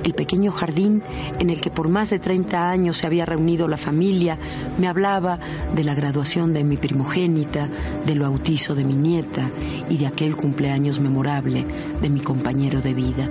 el 0.06 0.14
pequeño 0.14 0.52
jardín 0.52 1.02
en 1.40 1.50
el 1.50 1.60
que 1.60 1.70
por 1.70 1.88
más 1.88 2.10
de 2.10 2.20
30 2.20 2.70
años 2.70 2.98
se 2.98 3.06
había 3.08 3.26
reunido 3.26 3.66
la 3.66 3.76
familia, 3.76 4.38
me 4.78 4.86
hablaba 4.86 5.40
de 5.74 5.82
la 5.82 5.94
graduación 5.94 6.54
de 6.54 6.62
mi 6.62 6.76
primogénita, 6.76 7.68
del 8.06 8.20
bautizo 8.20 8.76
de 8.76 8.84
mi 8.84 8.94
nieta 8.94 9.50
y 9.90 9.98
de 9.98 10.06
aquel 10.06 10.36
cumpleaños 10.36 11.00
memorable 11.00 11.66
de 12.00 12.08
mi 12.08 12.20
compañero 12.20 12.80
de 12.80 12.94
vida. 12.94 13.28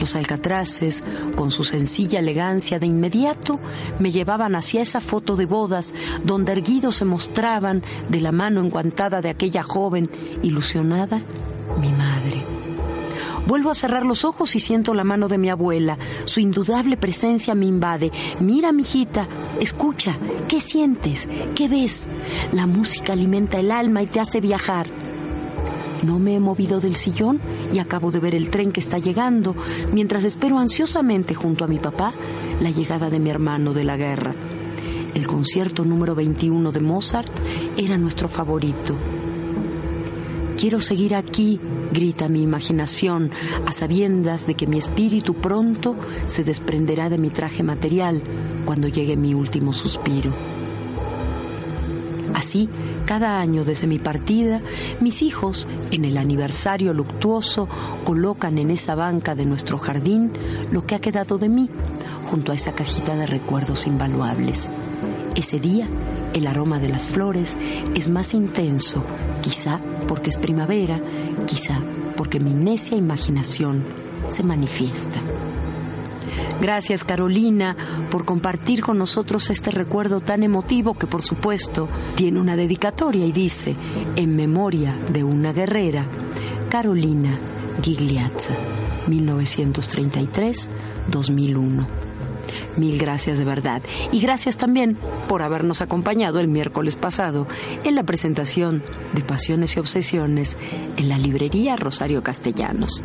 Los 0.00 0.16
alcatraces, 0.16 1.04
con 1.36 1.50
su 1.50 1.62
sencilla 1.62 2.20
elegancia, 2.20 2.78
de 2.78 2.86
inmediato 2.86 3.60
me 3.98 4.10
llevaban 4.10 4.56
hacia 4.56 4.80
esa 4.80 5.02
foto 5.02 5.36
de 5.36 5.44
bodas 5.44 5.92
donde 6.24 6.52
erguidos 6.52 6.96
se 6.96 7.04
mostraban 7.04 7.82
de 8.08 8.20
la 8.22 8.32
mano 8.32 8.62
enguantada 8.62 9.20
de 9.20 9.28
aquella 9.28 9.62
joven 9.62 10.10
ilusionada, 10.42 11.20
mi 11.78 11.90
madre. 11.90 12.11
Vuelvo 13.46 13.70
a 13.70 13.74
cerrar 13.74 14.06
los 14.06 14.24
ojos 14.24 14.54
y 14.54 14.60
siento 14.60 14.94
la 14.94 15.04
mano 15.04 15.28
de 15.28 15.38
mi 15.38 15.50
abuela. 15.50 15.98
Su 16.24 16.40
indudable 16.40 16.96
presencia 16.96 17.54
me 17.54 17.66
invade. 17.66 18.12
Mira, 18.40 18.72
mijita, 18.72 19.26
escucha, 19.60 20.16
¿qué 20.48 20.60
sientes? 20.60 21.28
¿Qué 21.54 21.68
ves? 21.68 22.08
La 22.52 22.66
música 22.66 23.12
alimenta 23.12 23.58
el 23.58 23.70
alma 23.70 24.02
y 24.02 24.06
te 24.06 24.20
hace 24.20 24.40
viajar. 24.40 24.86
No 26.02 26.18
me 26.18 26.34
he 26.34 26.40
movido 26.40 26.80
del 26.80 26.96
sillón 26.96 27.40
y 27.72 27.78
acabo 27.78 28.10
de 28.10 28.18
ver 28.18 28.34
el 28.34 28.50
tren 28.50 28.72
que 28.72 28.80
está 28.80 28.98
llegando, 28.98 29.54
mientras 29.92 30.24
espero 30.24 30.58
ansiosamente 30.58 31.34
junto 31.34 31.64
a 31.64 31.68
mi 31.68 31.78
papá 31.78 32.12
la 32.60 32.70
llegada 32.70 33.08
de 33.08 33.20
mi 33.20 33.30
hermano 33.30 33.72
de 33.72 33.84
la 33.84 33.96
guerra. 33.96 34.34
El 35.14 35.26
concierto 35.26 35.84
número 35.84 36.14
21 36.14 36.72
de 36.72 36.80
Mozart 36.80 37.30
era 37.76 37.98
nuestro 37.98 38.28
favorito. 38.28 38.96
Quiero 40.56 40.80
seguir 40.80 41.14
aquí, 41.14 41.58
grita 41.92 42.28
mi 42.28 42.42
imaginación, 42.42 43.30
a 43.66 43.72
sabiendas 43.72 44.46
de 44.46 44.54
que 44.54 44.66
mi 44.66 44.78
espíritu 44.78 45.34
pronto 45.34 45.96
se 46.26 46.44
desprenderá 46.44 47.08
de 47.08 47.18
mi 47.18 47.30
traje 47.30 47.62
material 47.62 48.22
cuando 48.64 48.88
llegue 48.88 49.16
mi 49.16 49.34
último 49.34 49.72
suspiro. 49.72 50.32
Así, 52.34 52.68
cada 53.04 53.40
año 53.40 53.64
desde 53.64 53.86
mi 53.86 53.98
partida, 53.98 54.60
mis 55.00 55.22
hijos, 55.22 55.66
en 55.90 56.04
el 56.04 56.16
aniversario 56.16 56.94
luctuoso, 56.94 57.68
colocan 58.04 58.58
en 58.58 58.70
esa 58.70 58.94
banca 58.94 59.34
de 59.34 59.44
nuestro 59.44 59.78
jardín 59.78 60.30
lo 60.70 60.86
que 60.86 60.94
ha 60.94 61.00
quedado 61.00 61.38
de 61.38 61.48
mí, 61.48 61.68
junto 62.30 62.52
a 62.52 62.54
esa 62.54 62.72
cajita 62.72 63.16
de 63.16 63.26
recuerdos 63.26 63.86
invaluables. 63.86 64.70
Ese 65.34 65.58
día, 65.60 65.88
el 66.34 66.46
aroma 66.46 66.78
de 66.78 66.88
las 66.88 67.06
flores 67.06 67.56
es 67.94 68.08
más 68.08 68.32
intenso, 68.34 69.04
quizá 69.42 69.80
porque 70.08 70.30
es 70.30 70.36
primavera, 70.36 71.00
quizá 71.46 71.78
porque 72.16 72.40
mi 72.40 72.54
necia 72.54 72.96
imaginación 72.96 73.84
se 74.28 74.42
manifiesta. 74.42 75.20
Gracias 76.60 77.04
Carolina 77.04 77.76
por 78.10 78.24
compartir 78.24 78.82
con 78.82 78.98
nosotros 78.98 79.50
este 79.50 79.70
recuerdo 79.72 80.20
tan 80.20 80.44
emotivo 80.44 80.94
que 80.94 81.08
por 81.08 81.22
supuesto 81.22 81.88
tiene 82.14 82.40
una 82.40 82.56
dedicatoria 82.56 83.26
y 83.26 83.32
dice, 83.32 83.74
en 84.16 84.36
memoria 84.36 84.96
de 85.12 85.24
una 85.24 85.52
guerrera, 85.52 86.06
Carolina 86.70 87.36
Gigliazza, 87.82 88.54
1933-2001. 89.08 92.01
Mil 92.76 92.98
gracias 92.98 93.38
de 93.38 93.44
verdad. 93.44 93.82
Y 94.12 94.20
gracias 94.20 94.56
también 94.56 94.96
por 95.28 95.42
habernos 95.42 95.80
acompañado 95.80 96.40
el 96.40 96.48
miércoles 96.48 96.96
pasado 96.96 97.46
en 97.84 97.94
la 97.94 98.04
presentación 98.04 98.82
de 99.14 99.22
Pasiones 99.22 99.76
y 99.76 99.80
Obsesiones 99.80 100.56
en 100.96 101.08
la 101.08 101.18
librería 101.18 101.76
Rosario 101.76 102.22
Castellanos. 102.22 103.02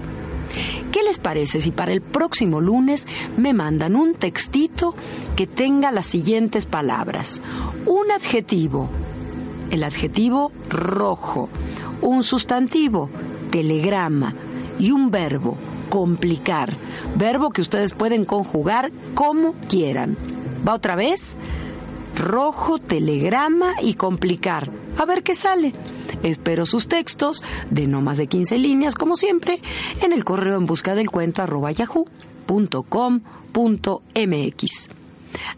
¿Qué 0.92 1.04
les 1.04 1.18
parece 1.18 1.62
si 1.62 1.72
para 1.72 1.92
el 1.92 2.02
próximo 2.02 2.62
lunes 2.62 3.06
me 3.36 3.54
mandan 3.54 3.96
un 3.96 4.16
textito 4.16 4.96
que 5.36 5.46
tenga 5.46 5.92
las 5.92 6.06
siguientes 6.06 6.66
palabras? 6.66 7.42
Un 7.86 8.12
adjetivo, 8.12 8.90
el 9.70 9.84
adjetivo 9.84 10.52
rojo, 10.70 11.50
un 12.02 12.24
sustantivo, 12.24 13.10
telegrama 13.52 14.34
y 14.80 14.92
un 14.92 15.12
verbo, 15.12 15.58
complicar, 15.90 16.74
verbo 17.16 17.50
que 17.50 17.62
ustedes 17.62 17.94
pueden 17.94 18.26
conjugar 18.26 18.92
como 19.16 19.54
quieran. 19.70 20.18
¿Va 20.68 20.74
otra 20.74 20.96
vez? 20.96 21.38
Rojo, 22.16 22.80
telegrama 22.80 23.74
y 23.82 23.94
complicar. 23.94 24.72
A 24.98 25.06
ver 25.06 25.24
qué 25.24 25.36
sale. 25.36 25.72
Espero 26.24 26.66
sus 26.66 26.88
textos 26.88 27.44
de 27.70 27.86
no 27.88 28.02
más 28.02 28.18
de 28.18 28.28
15 28.28 28.58
líneas, 28.58 28.96
como 28.96 29.16
siempre, 29.16 29.62
en 30.02 30.14
el 30.14 30.24
correo 30.24 30.58
en 30.58 30.66
busca 30.66 30.96
del 30.96 31.12
cuento 31.12 31.44
arroba 31.44 31.72
yahoo.com.mx. 31.72 32.10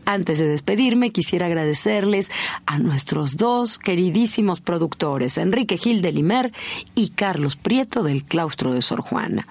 Antes 0.05 0.39
de 0.39 0.47
despedirme, 0.47 1.11
quisiera 1.11 1.45
agradecerles 1.45 2.29
a 2.65 2.79
nuestros 2.79 3.37
dos 3.37 3.79
queridísimos 3.79 4.61
productores, 4.61 5.37
Enrique 5.37 5.77
Gil 5.77 6.01
de 6.01 6.11
Limer 6.11 6.51
y 6.95 7.09
Carlos 7.09 7.55
Prieto 7.55 8.03
del 8.03 8.23
Claustro 8.25 8.73
de 8.73 8.81
Sor 8.81 9.01
Juana. 9.01 9.47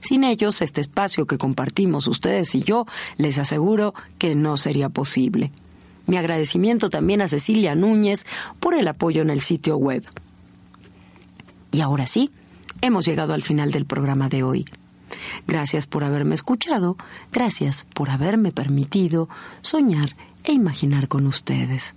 Sin 0.00 0.24
ellos, 0.24 0.62
este 0.62 0.80
espacio 0.80 1.26
que 1.26 1.38
compartimos 1.38 2.06
ustedes 2.06 2.54
y 2.54 2.62
yo, 2.62 2.86
les 3.16 3.38
aseguro 3.38 3.94
que 4.18 4.34
no 4.34 4.56
sería 4.56 4.88
posible. 4.88 5.52
Mi 6.06 6.16
agradecimiento 6.16 6.90
también 6.90 7.20
a 7.22 7.28
Cecilia 7.28 7.74
Núñez 7.74 8.26
por 8.58 8.74
el 8.74 8.88
apoyo 8.88 9.22
en 9.22 9.30
el 9.30 9.40
sitio 9.40 9.76
web. 9.76 10.04
Y 11.70 11.80
ahora 11.82 12.06
sí, 12.06 12.30
hemos 12.80 13.04
llegado 13.04 13.34
al 13.34 13.42
final 13.42 13.70
del 13.70 13.86
programa 13.86 14.28
de 14.28 14.42
hoy. 14.42 14.64
Gracias 15.46 15.86
por 15.86 16.04
haberme 16.04 16.34
escuchado, 16.34 16.96
gracias 17.32 17.86
por 17.94 18.10
haberme 18.10 18.52
permitido 18.52 19.28
soñar 19.60 20.16
e 20.44 20.52
imaginar 20.52 21.08
con 21.08 21.26
ustedes. 21.26 21.94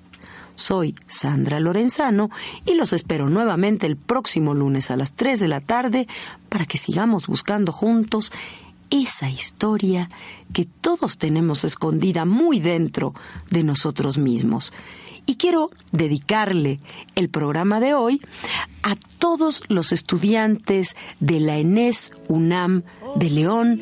Soy 0.56 0.96
Sandra 1.08 1.60
Lorenzano 1.60 2.30
y 2.66 2.76
los 2.76 2.94
espero 2.94 3.30
nuevamente 3.30 3.88
el 3.88 3.98
próximo 3.98 4.54
lunes 4.54 4.92
a 4.92 4.96
las 4.96 5.14
3 5.14 5.40
de 5.40 5.48
la 5.48 5.62
tarde 5.62 6.08
para 6.50 6.66
que 6.66 6.78
sigamos 6.78 7.28
buscando 7.28 7.72
juntos 7.72 8.32
esa 8.90 9.30
historia 9.30 10.10
que 10.54 10.66
todos 10.66 11.18
tenemos 11.18 11.64
escondida 11.64 12.26
muy 12.26 12.60
dentro 12.60 13.14
de 13.50 13.64
nosotros 13.64 14.18
mismos. 14.18 14.72
Y 15.26 15.36
quiero 15.36 15.72
dedicarle 15.92 16.80
el 17.16 17.30
programa 17.30 17.80
de 17.80 17.94
hoy 17.94 18.22
a 18.84 18.96
todos 19.18 19.64
los 19.70 19.94
estudiantes 19.94 20.96
de 21.20 21.40
la 21.40 21.58
ENES 21.58 22.12
UNAM 22.28 22.84
de 23.16 23.30
León 23.30 23.82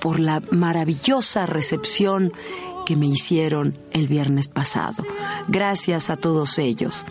por 0.00 0.20
la 0.20 0.42
maravillosa 0.50 1.46
recepción 1.46 2.32
que 2.84 2.96
me 2.96 3.06
hicieron 3.06 3.76
el 3.92 4.08
viernes 4.08 4.48
pasado. 4.48 5.04
Gracias 5.48 6.10
a 6.10 6.16
todos 6.16 6.58
ellos. 6.58 7.04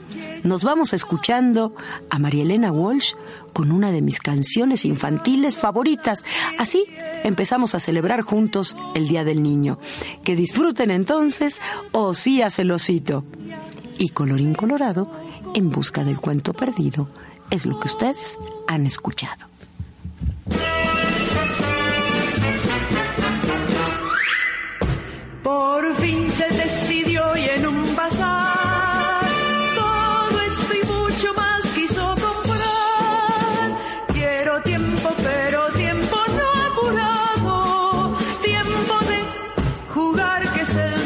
Nos 0.43 0.63
vamos 0.63 0.93
escuchando 0.93 1.73
a 2.09 2.19
María 2.19 2.43
Elena 2.43 2.71
Walsh 2.71 3.13
con 3.53 3.71
una 3.71 3.91
de 3.91 4.01
mis 4.01 4.19
canciones 4.19 4.83
infantiles 4.83 5.55
favoritas. 5.55 6.23
Así 6.59 6.85
empezamos 7.23 7.75
a 7.75 7.79
celebrar 7.79 8.21
juntos 8.21 8.75
el 8.93 9.07
Día 9.07 9.23
del 9.23 9.41
Niño. 9.41 9.79
Que 10.23 10.35
disfruten 10.35 10.91
entonces 10.91 11.61
Osía 11.91 12.49
Celosito. 12.49 13.23
Y 13.97 14.09
colorín 14.09 14.53
colorado, 14.53 15.09
en 15.53 15.69
busca 15.69 16.03
del 16.03 16.19
cuento 16.19 16.53
perdido, 16.53 17.09
es 17.51 17.65
lo 17.65 17.79
que 17.79 17.87
ustedes 17.87 18.39
han 18.67 18.85
escuchado. 18.85 19.52
En 27.49 27.65
un 27.67 27.95
bazar 27.95 29.25
todo 29.75 30.39
esto 30.41 30.73
y 30.73 30.85
mucho 30.87 31.33
más 31.33 31.61
quiso 31.75 32.15
comprar. 32.15 33.77
Quiero 34.13 34.61
tiempo, 34.61 35.09
pero 35.23 35.71
tiempo 35.71 36.17
no 36.37 36.49
apurado. 36.71 38.17
Tiempo 38.41 38.95
de 39.07 39.23
jugar 39.93 40.41
que 40.53 40.61
es 40.61 40.75
el 40.75 41.02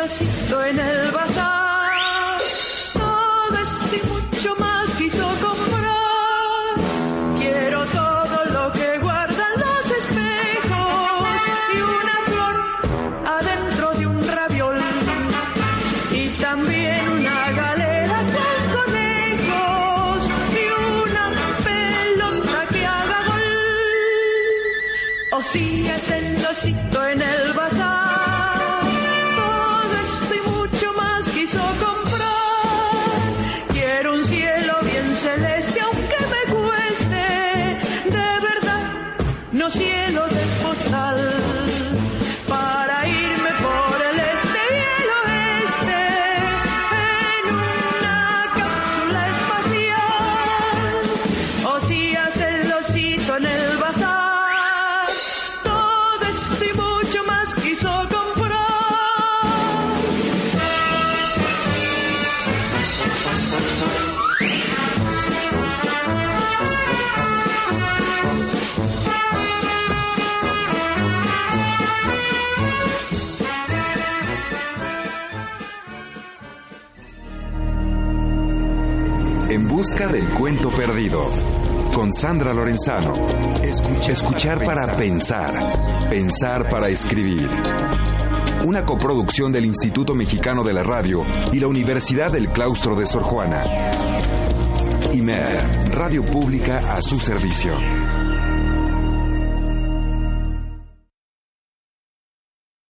osito 0.00 0.64
en 0.64 0.78
el 0.78 1.10
bazar. 1.12 1.55
Del 80.04 80.28
cuento 80.34 80.68
perdido. 80.68 81.30
Con 81.94 82.12
Sandra 82.12 82.52
Lorenzano. 82.52 83.14
Escucha, 83.62 84.12
escuchar 84.12 84.62
para 84.62 84.94
pensar. 84.94 86.10
Pensar 86.10 86.68
para 86.68 86.88
escribir. 86.88 87.48
Una 88.66 88.84
coproducción 88.84 89.50
del 89.52 89.64
Instituto 89.64 90.14
Mexicano 90.14 90.62
de 90.64 90.74
la 90.74 90.82
Radio 90.82 91.24
y 91.50 91.60
la 91.60 91.68
Universidad 91.68 92.30
del 92.30 92.50
Claustro 92.50 92.94
de 92.94 93.06
Sor 93.06 93.22
Juana. 93.22 93.64
IMER, 95.12 95.64
Radio 95.90 96.22
Pública 96.24 96.82
a 96.92 97.00
su 97.00 97.18
servicio. 97.18 97.95